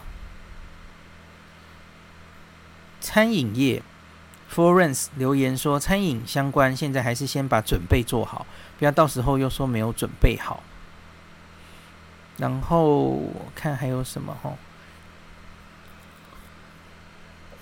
[3.00, 3.82] 餐饮业
[4.48, 8.46] ，Florence 留言说，餐饮相关现在还是先把准备做好，
[8.78, 10.62] 不要到时候又说没有准备好。
[12.42, 14.52] 然后我看还有什么哈？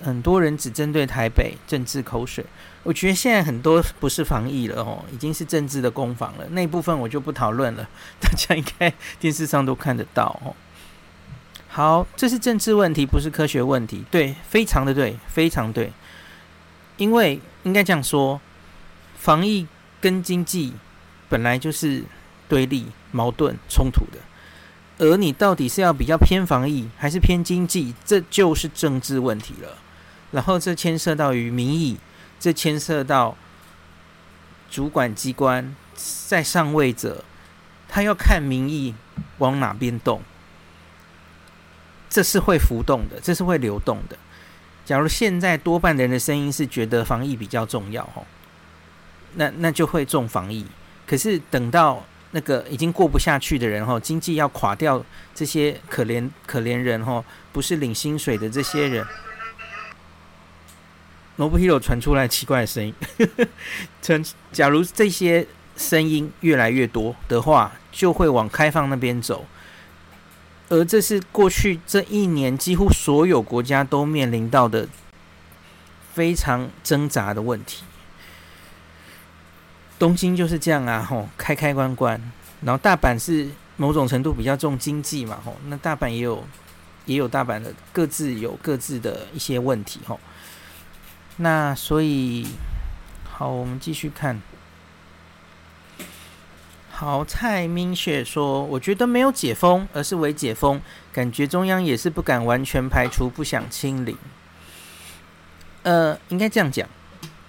[0.03, 2.43] 很多人只针对台北政治口水，
[2.81, 6.47] 我觉得现在很多不是防疫了哦，已经是政治的攻防了。
[6.49, 7.87] 那部分我就不讨论了，
[8.19, 10.55] 大家应该电视上都看得到哦。
[11.67, 14.03] 好，这是政治问题，不是科学问题。
[14.09, 15.93] 对，非常的对，非常对。
[16.97, 18.41] 因为应该这样说，
[19.15, 19.67] 防疫
[20.01, 20.73] 跟经济
[21.29, 22.03] 本来就是
[22.49, 24.17] 对立、矛盾、冲突的。
[25.01, 29.79] 而你到底是要比较偏防疫还是偏经济，这就是政治问题了。
[30.29, 31.97] 然后这牵涉到于民意，
[32.39, 33.35] 这牵涉到
[34.69, 37.25] 主管机关在上位者，
[37.89, 38.93] 他要看民意
[39.39, 40.21] 往哪边动，
[42.07, 44.15] 这是会浮动的，这是会流动的。
[44.85, 48.27] 假如现在多半的人的声音是觉得防疫比较重要，吼，
[49.33, 50.67] 那那就会重防疫。
[51.07, 55.03] 可是等到那个已经过不下去的人吼，经济要垮掉，
[55.35, 59.05] 这些可怜可怜人吼，不是领薪水的这些人。
[61.37, 62.93] Nobuhiro 传出来奇怪的声音，
[64.01, 69.45] 称假如这些声音越来越多的话，就会往开放那边走，
[70.69, 74.87] 而这是过去这一年几乎所有国家都面临到的
[76.13, 77.83] 非常挣扎的问题。
[80.01, 82.19] 东京就是这样啊，吼，开开关关，
[82.61, 86.43] 然后大阪是某种程度比较重经济嘛，吼，那大阪也有
[87.05, 90.19] 也有大阪的各自有各自的一些问题，吼，
[91.37, 92.47] 那所以
[93.31, 94.41] 好，我们继续看。
[96.89, 100.81] 好，蔡明雪说，我觉得没有解封，而是微解封，
[101.13, 104.17] 感觉中央也是不敢完全排除，不想清零。
[105.83, 106.89] 呃，应该这样讲。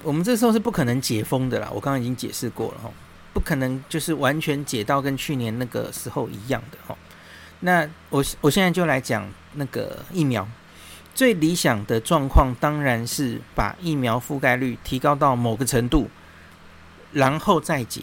[0.03, 2.91] 我们这时候是不可能解封的啦，我刚刚已经解释过了哈，
[3.33, 6.97] 不可能就是完全解到跟去年那个时候一样的哈。
[7.61, 10.47] 那我我现在就来讲那个疫苗，
[11.15, 16.11] 最理想的状况当然是把疫苗覆盖率提高到某个程度，
[17.13, 18.03] 然后再解。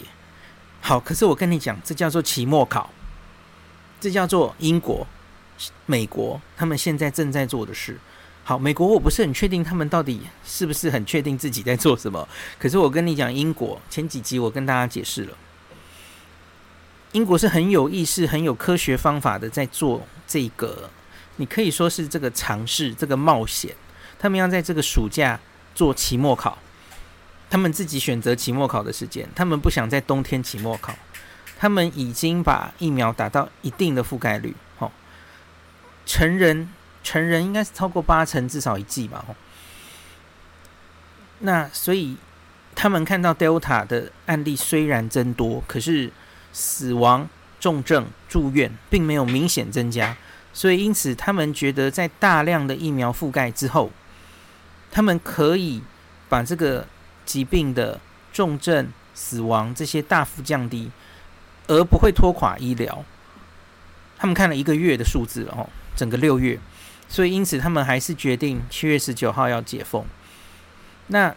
[0.81, 2.89] 好，可是我跟你讲，这叫做期末考，
[3.99, 5.05] 这叫做英国、
[5.85, 7.99] 美国他们现在正在做的事。
[8.49, 12.27] 好，美国我不是很确定他们到底是不是很确定自己在做什么。
[12.57, 15.37] 可是我跟你讲，英国前几集我跟大家解释了，
[17.11, 20.89] 英国是很有意识、很有科学方法的在做这个，
[21.35, 23.75] 你可以说是这个尝试、这个冒险。
[24.17, 25.39] 他们要在这个暑假
[25.75, 26.57] 做期末考，
[27.51, 30.95] 他们自己选择期末考的时间，他们不想在冬天期末考。
[31.59, 34.91] 他们已经把疫苗打到一定的覆盖率，好，
[36.07, 36.69] 成人。
[37.03, 39.25] 成人应该是超过八成，至少一剂吧。
[41.39, 42.17] 那所以
[42.75, 46.11] 他们看到 Delta 的案例虽然增多，可是
[46.51, 50.17] 死亡、重症、住院并没有明显增加。
[50.51, 53.91] 所以因此，他们觉得在大量的疫苗覆盖之后，
[54.91, 55.81] 他们可以
[56.27, 56.85] 把这个
[57.25, 57.99] 疾病的
[58.33, 60.91] 重症、死亡这些大幅降低，
[61.67, 63.05] 而不会拖垮医疗。
[64.17, 66.59] 他们看了一个月的数字哦，整个六月。
[67.09, 70.05] 所以，因此他们还是决定七月十九号要解封。
[71.07, 71.35] 那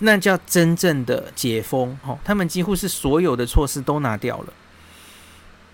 [0.00, 4.52] 那叫真正的解封哦，他们几乎是所有的措施都拿掉了，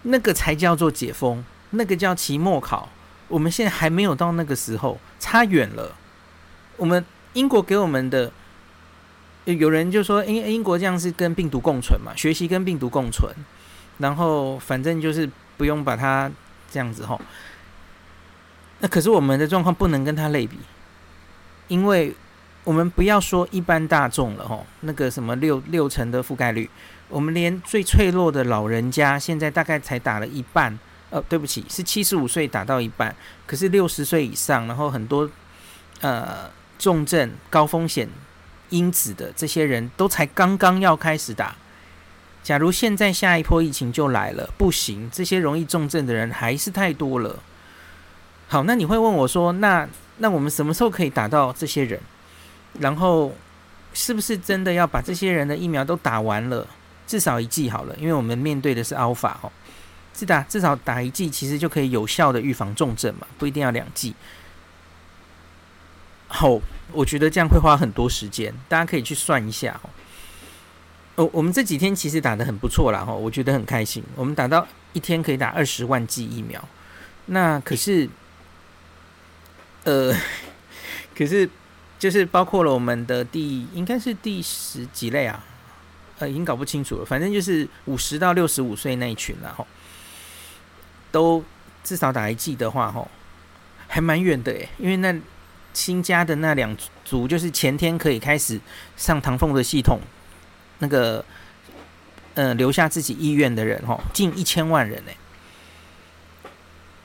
[0.02, 2.88] 那个才叫做解封，那个叫期末考。
[3.26, 5.96] 我们现在还没有到那个时候，差远了。
[6.76, 8.30] 我们英国给我们的，
[9.44, 13.34] 有人就说英英国这样是跟病毒共存嘛，学习跟病毒共存，
[13.98, 16.30] 然后反正就是不用把它
[16.70, 17.20] 这样子吼。
[18.80, 20.56] 那可是我们的状况不能跟他类比，
[21.66, 22.14] 因为
[22.64, 26.68] 我们不要说一般大众了吼，那个什么六六成的覆盖率，
[27.08, 30.78] 我们连最脆弱的老人家现在大概才打了一半，
[31.10, 33.14] 呃，对不起，是七十五岁打到一半，
[33.46, 35.28] 可是六十岁以上，然后很多
[36.00, 38.08] 呃重症高风险
[38.68, 41.56] 因子的这些人都才刚刚要开始打。
[42.44, 47.40] 假如现在下一波疫情就来了，不行，这些容易重症的人还是太多了。
[48.48, 52.00] 好，那你会问我说，那那我们什么时候可以打到这些人？
[52.80, 53.34] 然后
[53.92, 56.66] 是不是真的要把这些人的疫苗都打完了，
[57.06, 57.94] 至少一剂好了？
[57.98, 59.52] 因为我们面对的是 Alpha 哦，
[60.14, 64.14] 是打至少打一剂，其实就可以有效的预防重症嘛，不一定要两剂。
[66.28, 66.60] 好，
[66.92, 69.90] 我觉得这样会花很多时间，大家可以去算一下哦。
[71.16, 74.02] 哦，我们这几天其实打得很不错啦，哈，我觉得很开心。
[74.14, 76.62] 我们打到一天可以打二十万剂疫苗，
[77.26, 78.08] 那可是，
[79.88, 80.14] 呃，
[81.16, 81.48] 可是
[81.98, 85.42] 就是包括了我们的第应该是第十几类啊，
[86.18, 87.04] 呃，已经搞不清楚了。
[87.06, 89.66] 反正就是五十到六十五岁那一群了，哈，
[91.10, 91.42] 都
[91.82, 93.08] 至少打一剂的话，哈，
[93.86, 95.18] 还蛮远的诶，因为那
[95.72, 98.60] 新加的那两组就是前天可以开始
[98.94, 99.98] 上唐凤的系统。
[100.80, 101.24] 那个，
[102.34, 105.12] 呃，留下自己意愿的人，吼，近一千万人呢。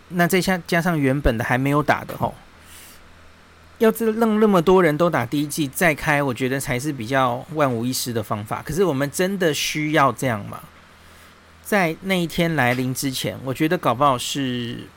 [0.10, 2.36] 那再加加上原本的还没有打的，吼，
[3.84, 8.62] 要是让那么多人都打第一剂再开，我觉得才是比较万无一失的方法。
[8.62, 10.62] 可是我们真的需要这样吗？
[11.62, 14.88] 在那一天来临之前，我觉得搞不好是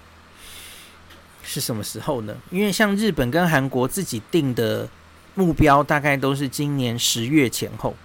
[1.42, 2.36] 是什么时候呢？
[2.50, 4.88] 因为像日本跟韩国自己定的
[5.34, 7.96] 目标，大概都是今年十月前后。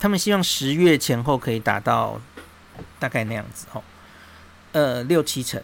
[0.00, 2.20] 他们希望十月前后可以达到
[2.98, 3.82] 大概那样子哦，
[4.72, 5.62] 呃，六七成。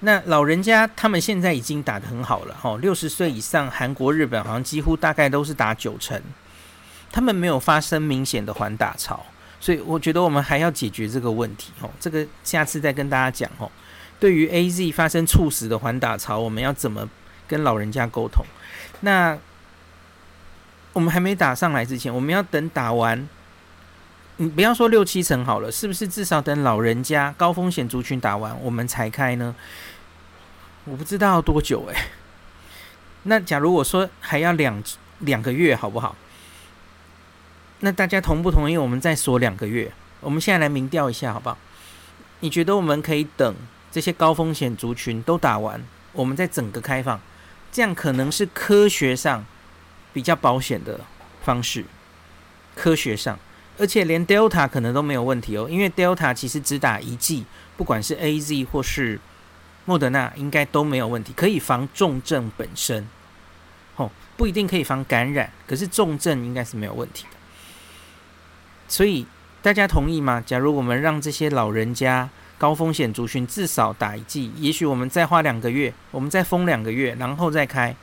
[0.00, 6.20] 那老人家他们现在已经打得很好了吼，六十岁以上，韩国、日本好像几乎大概都是打九成，
[7.10, 9.26] 他们没有发生明显的缓打潮，
[9.58, 13.70] 所以我觉得我们还要解决这个问题吼，这个下次再跟大家讲吼。
[14.20, 17.08] 对于 AZ 发生猝死的缓打潮，我们要怎么
[17.46, 18.44] 跟老人家沟通？
[19.00, 19.36] 那
[20.92, 23.28] 我们还没打上来之前，我们要等打完。
[24.40, 29.52] 你不要说六七成好了，是不是至少等老人家高风险族群打完，我们才开呢？
[30.90, 31.96] 我不知道多久诶、
[33.24, 34.82] 那假如我说还要两
[35.20, 36.16] 两个月，好不好？
[37.80, 38.76] 那大家同不同意？
[38.78, 39.92] 我们再说两个月。
[40.20, 41.58] 我们现在来民调一下，好不好？
[42.40, 43.54] 你觉得我们可以等
[43.92, 47.20] 这些高风险族群都打完，我们再整个开放？
[47.70, 49.44] 这样可能是科学上
[50.12, 51.00] 比较保险的
[51.42, 51.84] 方式。
[52.74, 53.38] 科学上。
[53.80, 57.44] 而且连 Delta 可能都没有问题哦，因为 Delta 其实只打一剂，
[57.76, 59.20] 不管是 AZ 或是
[59.88, 63.08] 莫德纳，应该都没有问题，可以防重症本身。
[63.96, 67.30] 哦，不一定可以防感染，可是重症应该是没有问题的。
[68.86, 69.26] 所以
[69.62, 70.42] 大家同意吗？
[70.44, 77.96] 假如我们让这些老人家高风险族群至少打一剂，也许我们再花两个月，我们再封两个月，然后再开，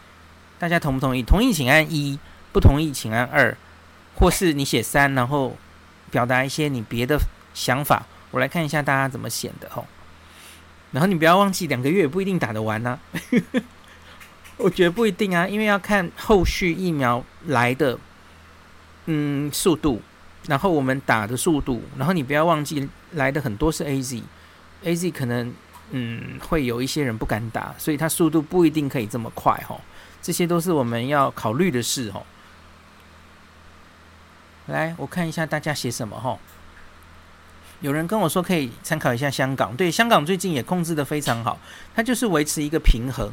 [0.58, 1.21] 大家同不同意？
[1.21, 2.17] 同意请按一，
[2.52, 3.56] 不同意请按二，
[4.15, 5.56] 或是你写三，然后。
[6.12, 7.19] 表达一些你别的
[7.54, 9.86] 想法，我来看一下大家怎么写的吼。
[10.96, 12.98] 然后你不要忘记，两个月也不一定打得完呢、
[14.56, 18.00] 我觉得不一定啊，因为要看后续疫苗来的
[19.08, 20.02] 嗯速度，
[20.48, 25.54] 然后我们打的速度，然后你不要忘记来的很多是 AZ，AZ 可能
[25.92, 29.82] 嗯会有一些人不敢打，所以它速度不一定可以这么快吼。
[30.22, 32.26] 这些都是我们要考虑的事吼。
[34.68, 36.40] 来，我看一下大家写什么哈。
[37.82, 41.60] 有人跟我说可以参考一下香港，对，香港最近也控制得非常好，
[41.94, 43.32] 它就是维持一个平衡，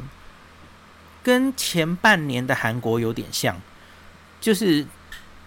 [1.23, 3.55] 跟前半年的韩国有点像，
[4.41, 4.85] 就是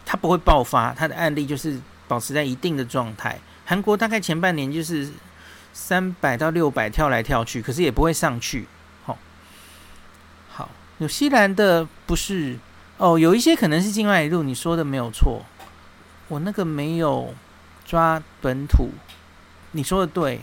[0.05, 3.39] 它不会爆发，它的案例就是保持在一定的状态。
[3.65, 5.11] 韩国大概前半年就是
[5.73, 8.67] 三百到六百跳来跳去，可是也不会上去。
[9.05, 9.19] 好，
[10.49, 12.59] 好，纽西兰的不是
[12.97, 15.45] 哦，有一些可能是境外一路，你说的没有错。
[16.29, 17.35] 我那个没有
[17.87, 18.91] 抓本土，
[19.71, 20.41] 你说的对，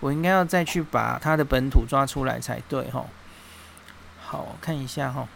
[0.00, 3.08] 我应该要再去把他的本土抓出来才对吼。
[4.20, 5.26] 好，看一下哈。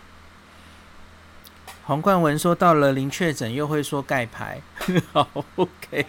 [1.85, 4.61] 黄冠文说到了零确诊又会说盖牌，
[5.15, 6.07] 好 OK。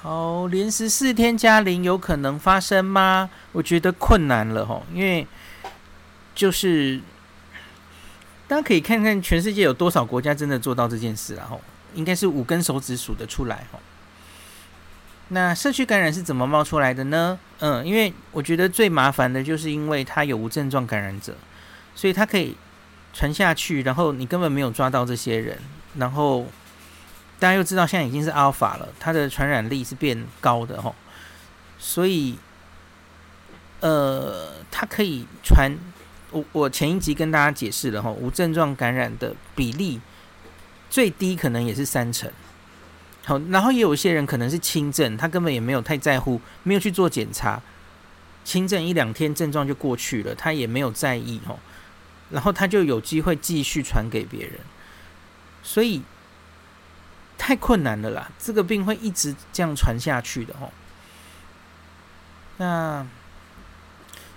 [0.00, 3.28] 好，连十四天加零有可能发生吗？
[3.50, 5.26] 我觉得困难了吼，因为
[6.34, 7.00] 就是
[8.46, 11.60] 大家可以看看全世界有多少国家真的做到这件事然后。
[11.96, 13.80] 应该是五根手指数得出来哦。
[15.30, 17.36] 那社区感染是怎么冒出来的呢？
[17.58, 21.34] 嗯，因为我觉得最麻烦的就是因为它有无症状感染者，
[21.96, 22.56] 所以它可以
[23.12, 25.58] 传下去，然后你根本没有抓到这些人，
[25.96, 26.46] 然后
[27.40, 30.94] 大家又知道现在已经是阿尔法了，它的传染力是变高的吼，
[31.76, 32.38] 所以
[33.80, 35.76] 呃，它可以传。
[36.30, 40.00] 我我前一集跟大家解释了吼，无症状感染的比例。
[40.96, 42.32] 最低可能也是三成，
[43.26, 47.60] 好，然后也有一些人可能是轻症，他根本也没有太在乎，没有去做检查，
[48.46, 51.58] 轻症一两天症状就过去了，他也没有在意哦，
[52.30, 54.54] 然后他就有机会继续传给别人，
[55.62, 56.00] 所以
[57.36, 60.72] 太困难了啦，这个病会一直这样传下去的哦。
[62.56, 63.06] 那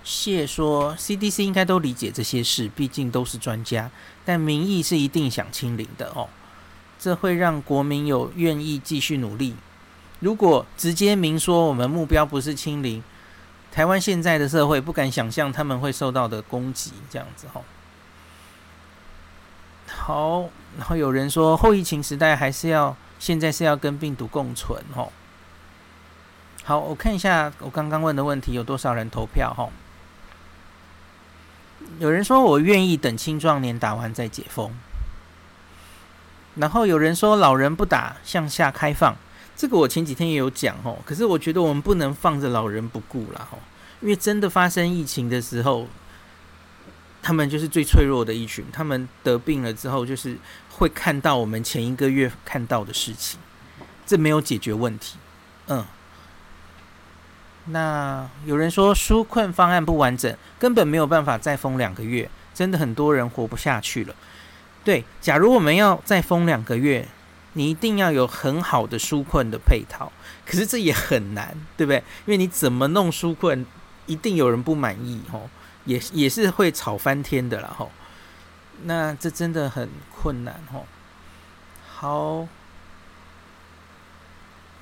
[0.03, 3.89] 谢说，CDC 应该都理解这些事，毕竟都是专家。
[4.25, 6.27] 但民意是一定想清零的哦，
[6.99, 9.55] 这会让国民有愿意继续努力。
[10.19, 13.01] 如果直接明说我们目标不是清零，
[13.71, 17.63] 台湾现在的社会不敢想象他们会受到的攻击，这样子吼。
[19.87, 25.09] 好，然后有人说后疫情时代还是要现在是要跟病毒共存哦。
[26.65, 29.71] 好，我看一下我刚刚问的问题有多少人投票吼。
[31.97, 34.77] 有人说我愿意等青壮年打完再解封，
[36.59, 39.15] 然后有人说老人不打向下开放，
[39.55, 40.97] 这个我前几天也有讲哦。
[41.05, 43.57] 可是我觉得我们不能放着老人不顾了哈，
[44.01, 45.87] 因为真的发生疫情的时候，
[47.23, 50.37] 他们就是最脆弱的一群，他们得病了之后就是
[50.69, 53.39] 会看到我们前一个月看到的事情，
[54.05, 55.17] 这没有解决问题，
[55.67, 55.85] 嗯。
[57.71, 64.15] 那有人说纾困方案不完整，根本没有办法再封两个月，真的很多人活不下去了。
[64.83, 67.07] 对，假如我们要再封两个月，
[67.53, 70.11] 你一定要有很好的纾困的配套，
[70.45, 71.97] 可是这也很难，对不对？
[72.25, 73.65] 因为你怎么弄纾困，
[74.05, 75.49] 一定有人不满意，吼，
[75.85, 77.91] 也也是会吵翻天的啦，吼。
[78.83, 80.85] 那这真的很困难，吼。
[81.87, 82.47] 好，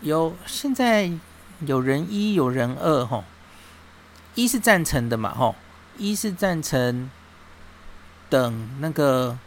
[0.01, 1.11] 有现在。
[1.65, 3.23] 有人一，有人二，吼，
[4.35, 5.55] 一是赞成的嘛，吼，
[5.97, 7.09] 一是赞成
[8.29, 9.39] 等那个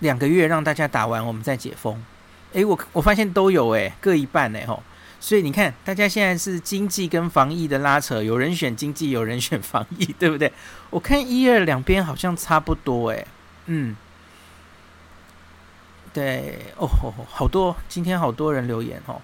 [0.00, 2.02] 两个月让大家打完，我们再解封。
[2.52, 4.82] 诶，我我发现都有诶，各一半诶，吼，
[5.20, 10.52] 所以你看，大家现在是经济跟防疫的拉扯，有人选经济，有人选防疫，对不对？
[10.90, 13.26] 我看一二两边好像差不多，诶，
[13.66, 13.94] 嗯，
[16.12, 16.88] 对，哦，
[17.28, 19.22] 好多，今天好多人留言，吼。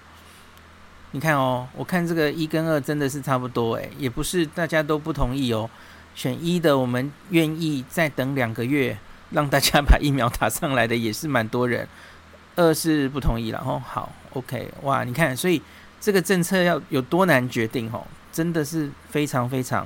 [1.11, 5.69] 你看哦，我看这个一跟二真的是差不多诶，也不是大家都不同意哦。
[6.13, 8.97] 选一的，我们愿意再等两个月，
[9.31, 11.87] 让大家把疫苗打上来的也是蛮多人。
[12.55, 13.79] 二是不同意了哦。
[13.85, 15.61] 好，OK，哇，你看，所以
[16.01, 19.85] 这个政策要有多难决定哦，真的是非常非常。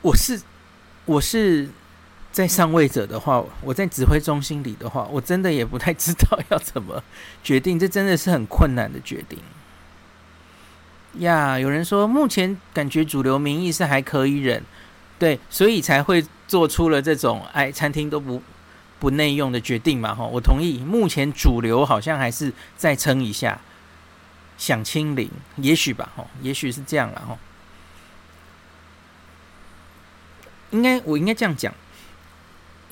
[0.00, 0.40] 我是
[1.04, 1.68] 我是
[2.30, 7.04] 在上位者的话，我在指挥中心里的话，我真的也不太知道要怎么
[7.44, 9.38] 决定，这真的是很困难的决定。
[11.18, 14.64] 呀，有人说目前感觉主流民意是还可以忍，
[15.22, 18.42] 对，所以才会做出了这种哎，餐厅都不
[18.98, 20.78] 不内用的决定嘛，哈，我同意。
[20.78, 23.60] 目前主流好像还是再撑一下，
[24.58, 27.38] 想清零，也许吧，哈，也许是这样了，哈。
[30.72, 31.72] 应该我应该这样讲。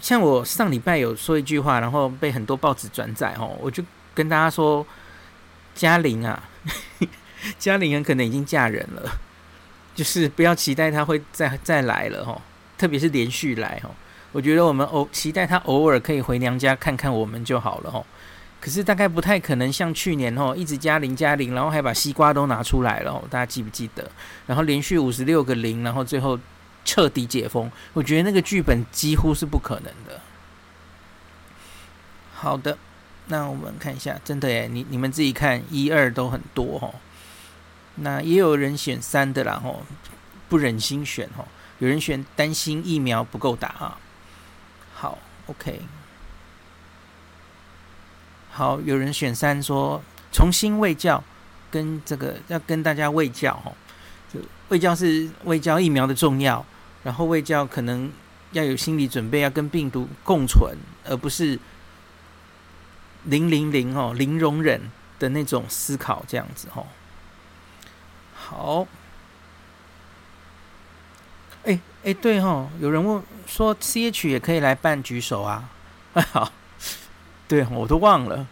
[0.01, 3.83] 像我上礼拜有说一句话，然后被很多报纸转载哦，我就
[4.15, 4.87] 跟大家说，
[5.75, 6.49] 嘉玲啊，
[7.59, 9.19] 嘉玲很可能已经嫁人了，
[10.01, 12.41] 就是不要期待她会再再来了哈，
[12.79, 13.91] 特别是连续来哈，
[14.33, 18.03] 我觉得我们偶期待她偶尔可以回娘家看看我们就好了哈，
[18.63, 24.11] 可是大概不太可能像去年哦，一直加零加零，然后还把西瓜都拿出来了，哦大家记不记得？
[24.47, 26.41] 然后连续五十六个零，然后最后。
[26.83, 30.19] 彻底解封，我觉得那个剧本几乎是不可能的。
[32.33, 32.79] 好的，
[33.27, 36.95] 那我们看一下，真的耶，你你们自己看，一二都很多哦。
[38.03, 39.83] 那也有人选三的啦吼，
[40.49, 41.47] 不忍心选吼，
[41.79, 43.99] 有人选担心疫苗不够打啊。
[44.95, 45.81] 好，OK，
[48.51, 51.23] 好，有人选三说重新卫教，
[51.71, 53.77] 跟这个要跟大家卫教吼。
[54.69, 56.65] 卫教是卫教疫苗的重要，
[57.03, 58.13] 然后卫教可能
[58.53, 61.59] 要有心理准备，要跟病毒共存，而不是
[63.25, 64.81] 零零零哦零容忍
[65.19, 66.87] 的那种思考，这样子哦。
[68.51, 68.85] 好，
[71.65, 75.71] 哎哎对哦，有人问说 CH 也可以来办举手啊？
[76.15, 76.53] 好，
[77.47, 78.45] 对，我都忘了。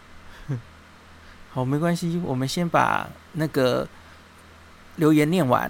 [1.51, 3.85] 好，没关系，我们先把那个
[4.95, 5.69] 留言念完。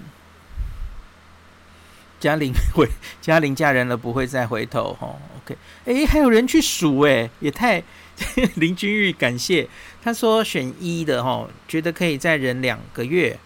[2.19, 2.87] 嘉玲回，
[3.19, 5.15] 嘉玲嫁人了，不会再回头哈。
[5.37, 7.81] OK，哎，还有人去数哎，也太
[8.57, 9.67] 林君玉感谢
[10.03, 13.39] 他说选一的哈，觉得可以再忍两个月，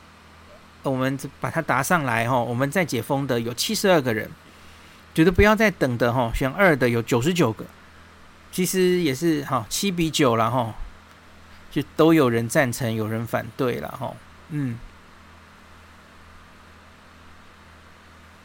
[0.91, 4.29] 我们把它答上来哈，我们再解封的有七十二个人，
[5.13, 7.65] 觉得不要再等的哈，选二的有九十九个，
[8.51, 10.73] 其实也是哈七比九了哈，
[11.71, 14.13] 就都有人赞成，有人反对了哈，
[14.49, 14.77] 嗯。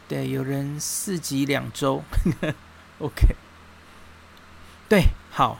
[0.07, 2.03] 对，有人四级两周，
[2.99, 3.35] OK。
[4.87, 5.59] 对，好。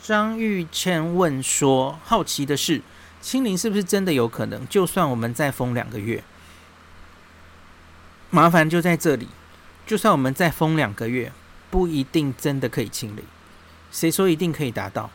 [0.00, 2.82] 张玉倩问说：“好奇的是，
[3.24, 4.68] 清零是不是真的有可能？
[4.68, 6.22] 就算我们再封两个月，
[8.28, 9.28] 麻烦就在这里，
[9.86, 11.32] 就算我们再封两个月，
[11.70, 13.24] 不一定真的可以清零。
[13.90, 15.10] 谁说一定可以达到？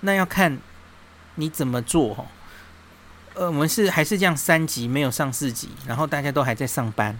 [0.00, 0.58] 那要看
[1.34, 2.24] 你怎么做哈。
[3.34, 7.18] 呃，我们是还是这样三级没有上四级，然后大家都还在上班，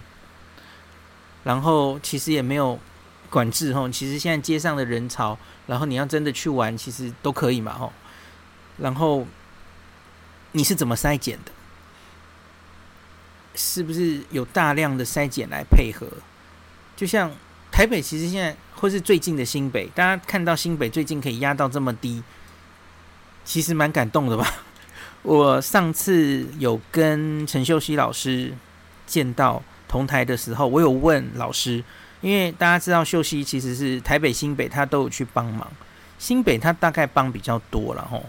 [1.43, 2.79] 然后其实也没有
[3.29, 3.87] 管制哈。
[3.89, 5.37] 其实现在街上的人潮，
[5.67, 7.93] 然后你要真的去玩，其实都可以嘛哈。
[8.77, 9.27] 然后
[10.53, 11.51] 你是怎么筛检的？
[13.55, 16.07] 是不是有大量的筛检来配合？
[16.95, 17.31] 就像
[17.71, 22.23] 台北，其实现在或是最近的新北，大家看到新北最近可以压到这么低，
[23.43, 24.47] 其实蛮感动的吧？
[25.23, 28.53] 我上次有跟陈秀熙老师
[29.05, 31.83] 见到同台的时候，我有问老师，
[32.21, 35.67] 因为大家知道秀熙其实是台北、新北他都有去帮忙，
[36.19, 38.23] 新北他大概帮比较多了吼。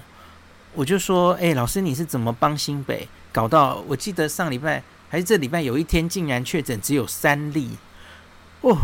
[0.74, 3.82] 我就说，哎、老师你是怎么帮新北搞到？
[3.88, 4.82] 我记得上礼拜。
[5.10, 7.70] 还是这礼拜有一天竟然确诊只有三例，
[8.60, 8.76] 哦，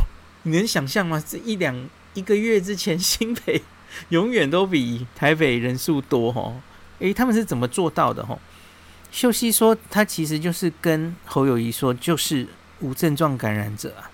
[0.44, 1.22] 你能想象吗？
[1.28, 3.62] 这一两一个月之前，新北
[4.08, 6.62] 永远都比台北人数多哦。
[7.00, 8.22] 诶，他们是怎么做到的？
[8.22, 8.38] 哦，
[9.12, 12.48] 秀熙说，他其实就是跟侯友宜说，就是
[12.80, 14.08] 无症状感染者啊，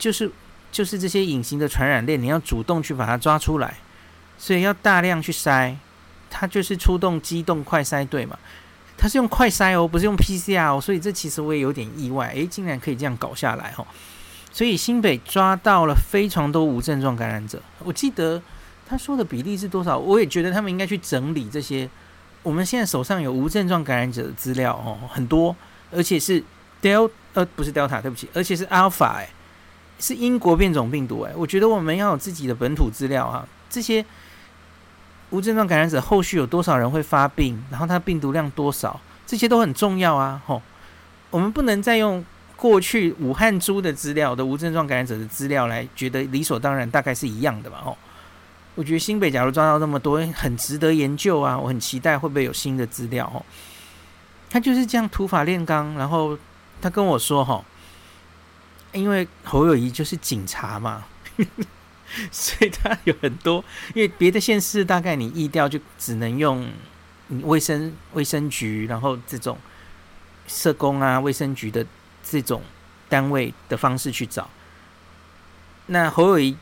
[0.00, 0.28] 就是
[0.72, 3.76] 就是这些隐形的传染链，你要主动去把它抓出来，
[4.36, 5.76] 所以要大量去筛，
[6.30, 8.38] 他就是出动机动快筛队嘛。
[8.96, 13.86] 他是用快筛哦，不是用 PCR，所以这其实我也有点意外，诶，竟然可以这样搞下来哦。
[14.52, 18.42] 所以新北抓到了非常多无症状感染者，我记得
[18.86, 19.96] 他说的比例是多少？
[19.96, 21.88] 我也觉得他们应该去整理这些。
[22.42, 25.56] 我们现在手上有无症状感染者的资料哦，很多，
[25.90, 26.42] 而且是
[26.82, 29.30] Delta 呃，不是 Delta，对不起，而且是 Alpha 哎，
[29.98, 31.32] 是英国变种病毒哎。
[31.34, 34.04] 我觉得我们要有自己的本土资料啊，这些。
[35.30, 37.62] 无症状感染者后续有多少人会发病？
[37.70, 39.00] 然后他病毒量多少？
[39.26, 40.42] 这些都很重要啊！
[40.44, 40.60] 吼，
[41.30, 42.24] 我们不能再用
[42.56, 47.80] 过去武汉株的资料的无症状感染者的资料来觉得理所当然，大概是一样的吧？
[47.84, 47.96] 吼，
[48.74, 51.56] 我觉得新北假如抓到那么多，很值得研究啊！
[51.56, 53.30] 我很期待会不会有新的资料？
[53.30, 53.46] 吼，
[54.50, 56.36] 他就是这样土法炼钢，然后
[56.82, 57.64] 他跟我说：“吼，
[58.92, 61.04] 因为侯友宜就是警察嘛。”
[62.32, 66.66] 所以它有很多，因为别的县市大概你疫调就只能用
[67.42, 69.56] 卫生卫生局，然后这种
[70.46, 71.86] 社工啊、卫生局的
[72.22, 72.62] 这种
[73.08, 74.50] 单位的方式去找。
[75.86, 76.56] 那侯友宜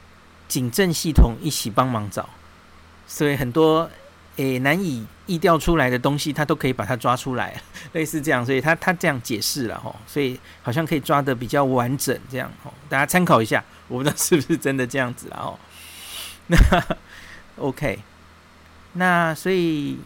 [0.46, 2.28] 警政系统一起帮忙找，
[3.06, 3.90] 所以很多
[4.38, 7.60] 诶难以疫调出来的东西，他都可以把它抓出来，
[7.92, 8.46] 类似这样。
[8.46, 13.62] 所以他他这样解释了吼，所以好像可以抓得比较完整，这样吼，大家参考一下。
[13.88, 15.40] 我不知道是不是真的这样子啊？
[15.42, 15.58] 哦，
[16.46, 16.56] 那
[17.56, 17.98] OK，
[18.92, 19.98] 那所以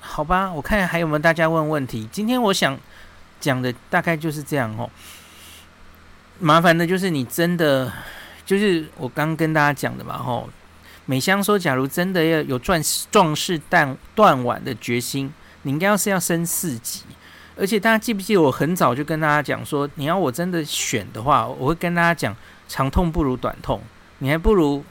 [0.00, 2.08] 好吧，我看还有没有大家问问题。
[2.10, 2.76] 今天我想
[3.38, 4.90] 讲的大概就是这样哦。
[6.40, 7.92] 麻烦的就是你真的
[8.44, 10.50] 就是我刚跟大家讲的嘛，吼。
[11.06, 12.78] 美香说，假如真的要有壮
[13.10, 15.32] 壮士断断腕的决心，
[15.62, 17.00] 你应该要是要升四级。
[17.56, 22.36] 而且大家记不记得我很早就跟大家讲说，你要我真的选的话，我会跟大家讲。
[22.68, 23.80] 长痛不如短痛，
[24.18, 24.84] 你还不如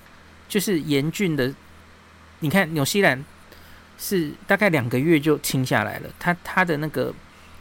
[0.47, 1.53] 就是严峻的。
[2.39, 3.21] 你看纽西兰
[3.97, 7.13] 是大概两个月就清下来了，它它的那个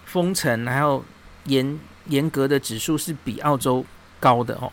[0.04, 1.04] 封城还有
[1.46, 3.84] 严严格的指数是比澳洲
[4.20, 4.70] 高的哦，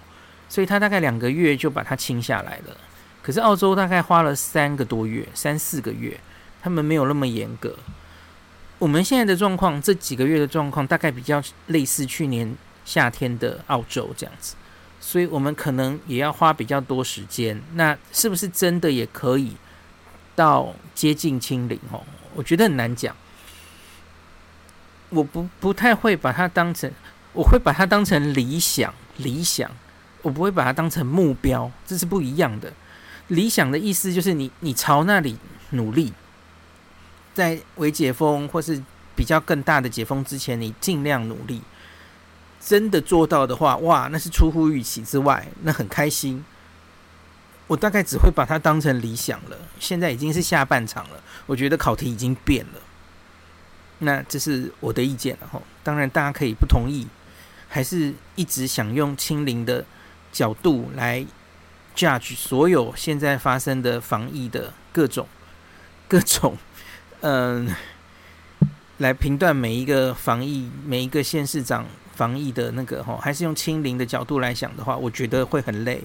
[0.47, 2.77] 所以它大概两个月就把它清下来了。
[3.21, 6.19] 可是澳洲大概花了三个多月，三四个月，
[6.61, 7.75] 他们没有那么严格。
[8.79, 14.55] 我们现在的状况，这几个月的状况，大概比较类似去年夏天的澳洲这样子。
[14.99, 19.55] 所以我们可能也要花比较多时间，那是不是真的也可以
[20.35, 21.79] 到接近清零？
[21.91, 22.03] 哦，
[22.33, 23.15] 我觉得很难讲。
[25.09, 26.91] 我不不太会把它当成，
[27.33, 29.69] 我会把它当成理想，理想，
[30.21, 32.71] 我不会把它当成目标，这是不一样的。
[33.31, 35.37] 理想的意思就是你你朝那里
[35.69, 36.11] 努力，
[37.33, 38.83] 在未解封或是
[39.15, 41.61] 比较更大的解封之前，你尽量努力。
[42.59, 46.43] 真的做到的话，哇，那是出乎预期之外，那很开心。
[47.67, 49.57] 我大概只会把它当成理想了。
[49.79, 52.81] 现在已经是下半场了，我觉得考题已经变了。
[53.99, 55.61] 那这是我的意见了哈。
[55.83, 57.07] 当然，大家可以不同意，
[57.69, 59.85] 还是一直想用清零的
[60.33, 61.25] 角度来
[61.95, 65.27] judge 所有现在发生的防疫的各种
[66.07, 66.57] 各种，
[67.21, 67.73] 嗯，
[68.97, 71.85] 来评断每一个防疫每一个县市长。
[72.13, 76.03] 防疫的那个哈，还是用清零的角度来想的话，我觉得会很累。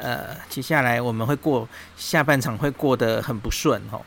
[0.00, 4.00] 呃，接下来我们会过下半场会过得很不顺哈。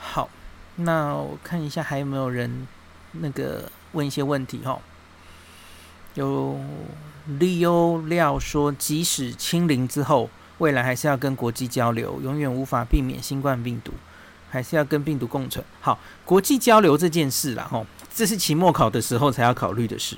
[0.00, 0.28] 好，
[0.76, 2.66] 那我看一下还有没有人
[3.12, 4.80] 那个问一些问题哈。
[6.14, 6.58] 有
[7.26, 13.92] 利欧料说，即使清零之后，未来还是要跟国际交流，永远无法避免新冠病毒，
[14.50, 15.64] 还是要跟病毒共存。
[15.80, 20.16] 好，国际交流这件事啦，吼，这是期末考的时候才要考虑的事，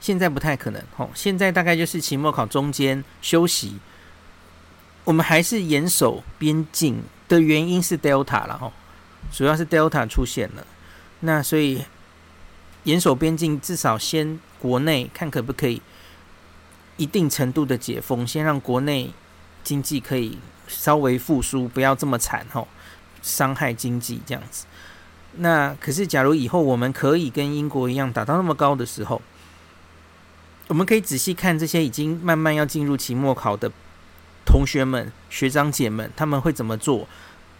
[0.00, 0.82] 现在不太可能。
[0.96, 3.78] 吼，现在大概就是期末考中间休息，
[5.04, 8.72] 我们还是严守边境的原因是 Delta 了，吼，
[9.32, 10.66] 主要是 Delta 出现了，
[11.20, 11.84] 那所以。
[12.84, 15.80] 严守边境，至少先国内看可不可以
[16.96, 19.10] 一定程度的解封，先让国内
[19.64, 20.38] 经济可以
[20.68, 22.68] 稍微复苏，不要这么惨吼，
[23.22, 24.66] 伤害经济这样子。
[25.36, 29.22] 那可是，假如以后我们可以跟英国一样达到那么高的时候，
[30.68, 33.70] 我们可以仔细看这些已经慢慢要进入期末考的
[34.44, 37.08] 同学们、学长姐们，他们会怎么做？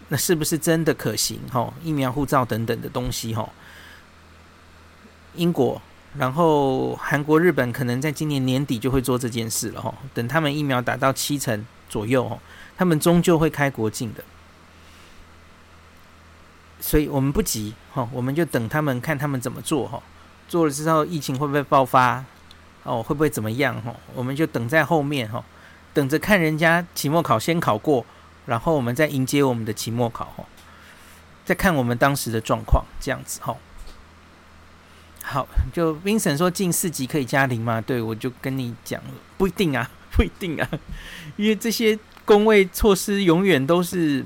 [0.09, 1.39] 那是不是真的可行？
[1.51, 3.49] 吼，疫苗护照等等的东西，吼。
[5.35, 5.81] 英国，
[6.17, 9.93] 然后韩国、日本可能在今年年底就会做这件事了哈。
[10.13, 12.39] 等他们疫苗达到七成左右，
[12.77, 14.23] 他们终究会开国境的。
[16.81, 20.01] 所以我们不急哈，我们就等他们看他们怎么做哈。
[20.49, 22.25] 做了之后，疫情会不会爆发？
[22.83, 23.79] 哦，会不会怎么样？
[23.81, 25.41] 哈，我们就等在后面哈，
[25.93, 28.05] 等着看人家期末考先考过，
[28.47, 30.43] 然后我们再迎接我们的期末考哈，
[31.45, 33.55] 再看我们当时的状况，这样子哈。
[35.23, 37.79] 好，就 Vincent 说进四级可以加零吗？
[37.79, 39.01] 对，我就跟你讲，
[39.37, 40.67] 不一定啊， 不一定啊，
[41.37, 44.25] 因为这些工位措施永远都是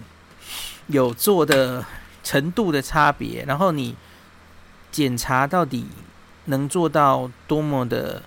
[0.88, 1.86] 有做的
[2.24, 3.96] 程度的差别，然后你
[4.92, 5.86] 检查到底
[6.46, 8.24] 能做到多么的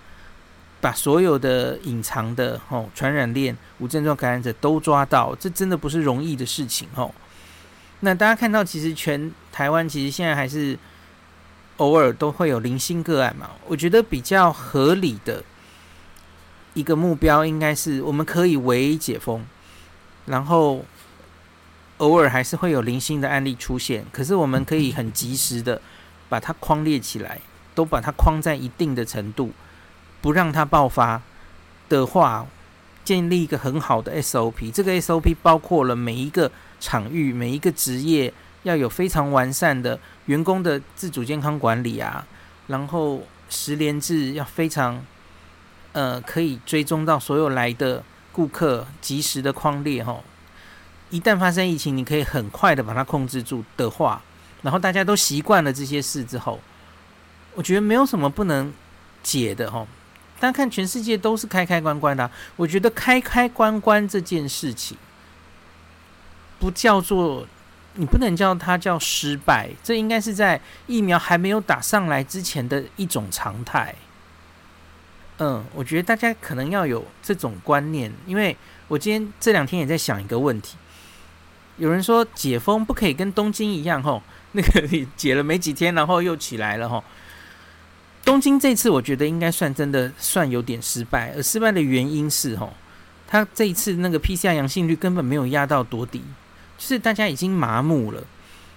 [0.80, 7.12] 把所有的隐藏的哦传染链、无症状感染者都抓到，这真的不是容易的事情哦。
[8.00, 10.78] 那大家看到，其实全台湾其实现在还是。
[11.78, 15.42] 偶尔都会有零星个案嘛，我觉得比较合理的
[16.74, 19.44] 一个目标应该是我们可以微解封，
[20.26, 20.84] 然后
[21.98, 25.80] 偶尔还是会有零星的案例出现，可是我们可以很及时的
[26.28, 27.40] 把它框列起来，
[27.74, 29.52] 都把它框在一定的程度，
[30.20, 31.22] 不让它爆发
[31.88, 32.46] 的话，
[33.04, 34.72] 建立一个很好的 SOP。
[34.72, 36.50] 这个 SOP 包括了每一个
[36.80, 38.32] 场域、每一个职业
[38.64, 39.98] 要有非常完善的。
[40.28, 42.26] 员工的自主健康管理啊，
[42.66, 45.02] 然后十连制要非常，
[45.92, 50.20] 呃，可以追踪到所有来的顾客，及时的框列哈。
[51.08, 54.20] 一旦发生疫情，你可以很快的把它控制住的话，
[54.60, 56.60] 然后大家都习惯了这些事之后，
[57.54, 58.70] 我觉得没有什么不能
[59.22, 59.86] 解的哈。
[60.38, 64.98] 大家看全世界都是开开关关的，我觉得开开关关这件事情，
[66.58, 67.46] 不叫做。
[68.00, 73.92] 你不能叫它叫失败，这应该是在疫苗还没有打上来之前的一种常态。
[75.38, 80.76] 嗯，我觉得大家可能要有这种观念，因为我今天这两天也在想一个问题。
[81.76, 84.22] 有人说解封不可以跟东京一样，吼，
[84.52, 87.02] 那个你解了没几天，然后又起来了，吼。
[88.24, 92.72] 东京这次我觉得应该算真的算有点失败，而失败的原因是，吼，
[93.26, 96.22] 他这一次那个 PCR 阳性率根本没有压到多低。
[96.78, 98.22] 就是大家已经麻木了，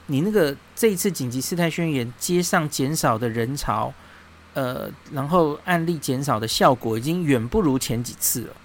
[0.08, 3.93] 你那个这一次紧急事态宣言，街上减少的人潮，
[4.56, 8.56] 呃，然后案例减少的效果已经远不如前几次了。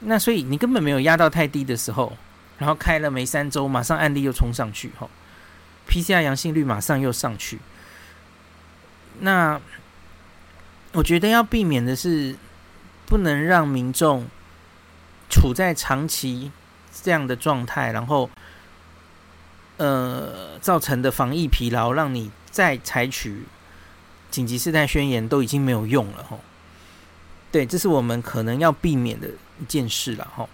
[0.00, 2.16] 那所以你根本没有压到太低的时候，
[2.58, 5.10] 然后开了没三周，马上案例又冲上去，吼
[5.88, 7.58] ，PCR 阳性率马上又上去。
[9.18, 9.60] 那
[10.92, 12.36] 我觉得要避免的是，
[13.04, 14.28] 不能让民众
[15.28, 16.52] 处在长期。
[17.02, 18.28] 这样的状态，然后，
[19.76, 23.44] 呃，造成的防疫疲劳，让你再采取
[24.30, 26.40] 紧急事态宣言都已经没有用了，吼。
[27.50, 29.28] 对，这是我们可能要避免的
[29.60, 30.48] 一件事了，吼。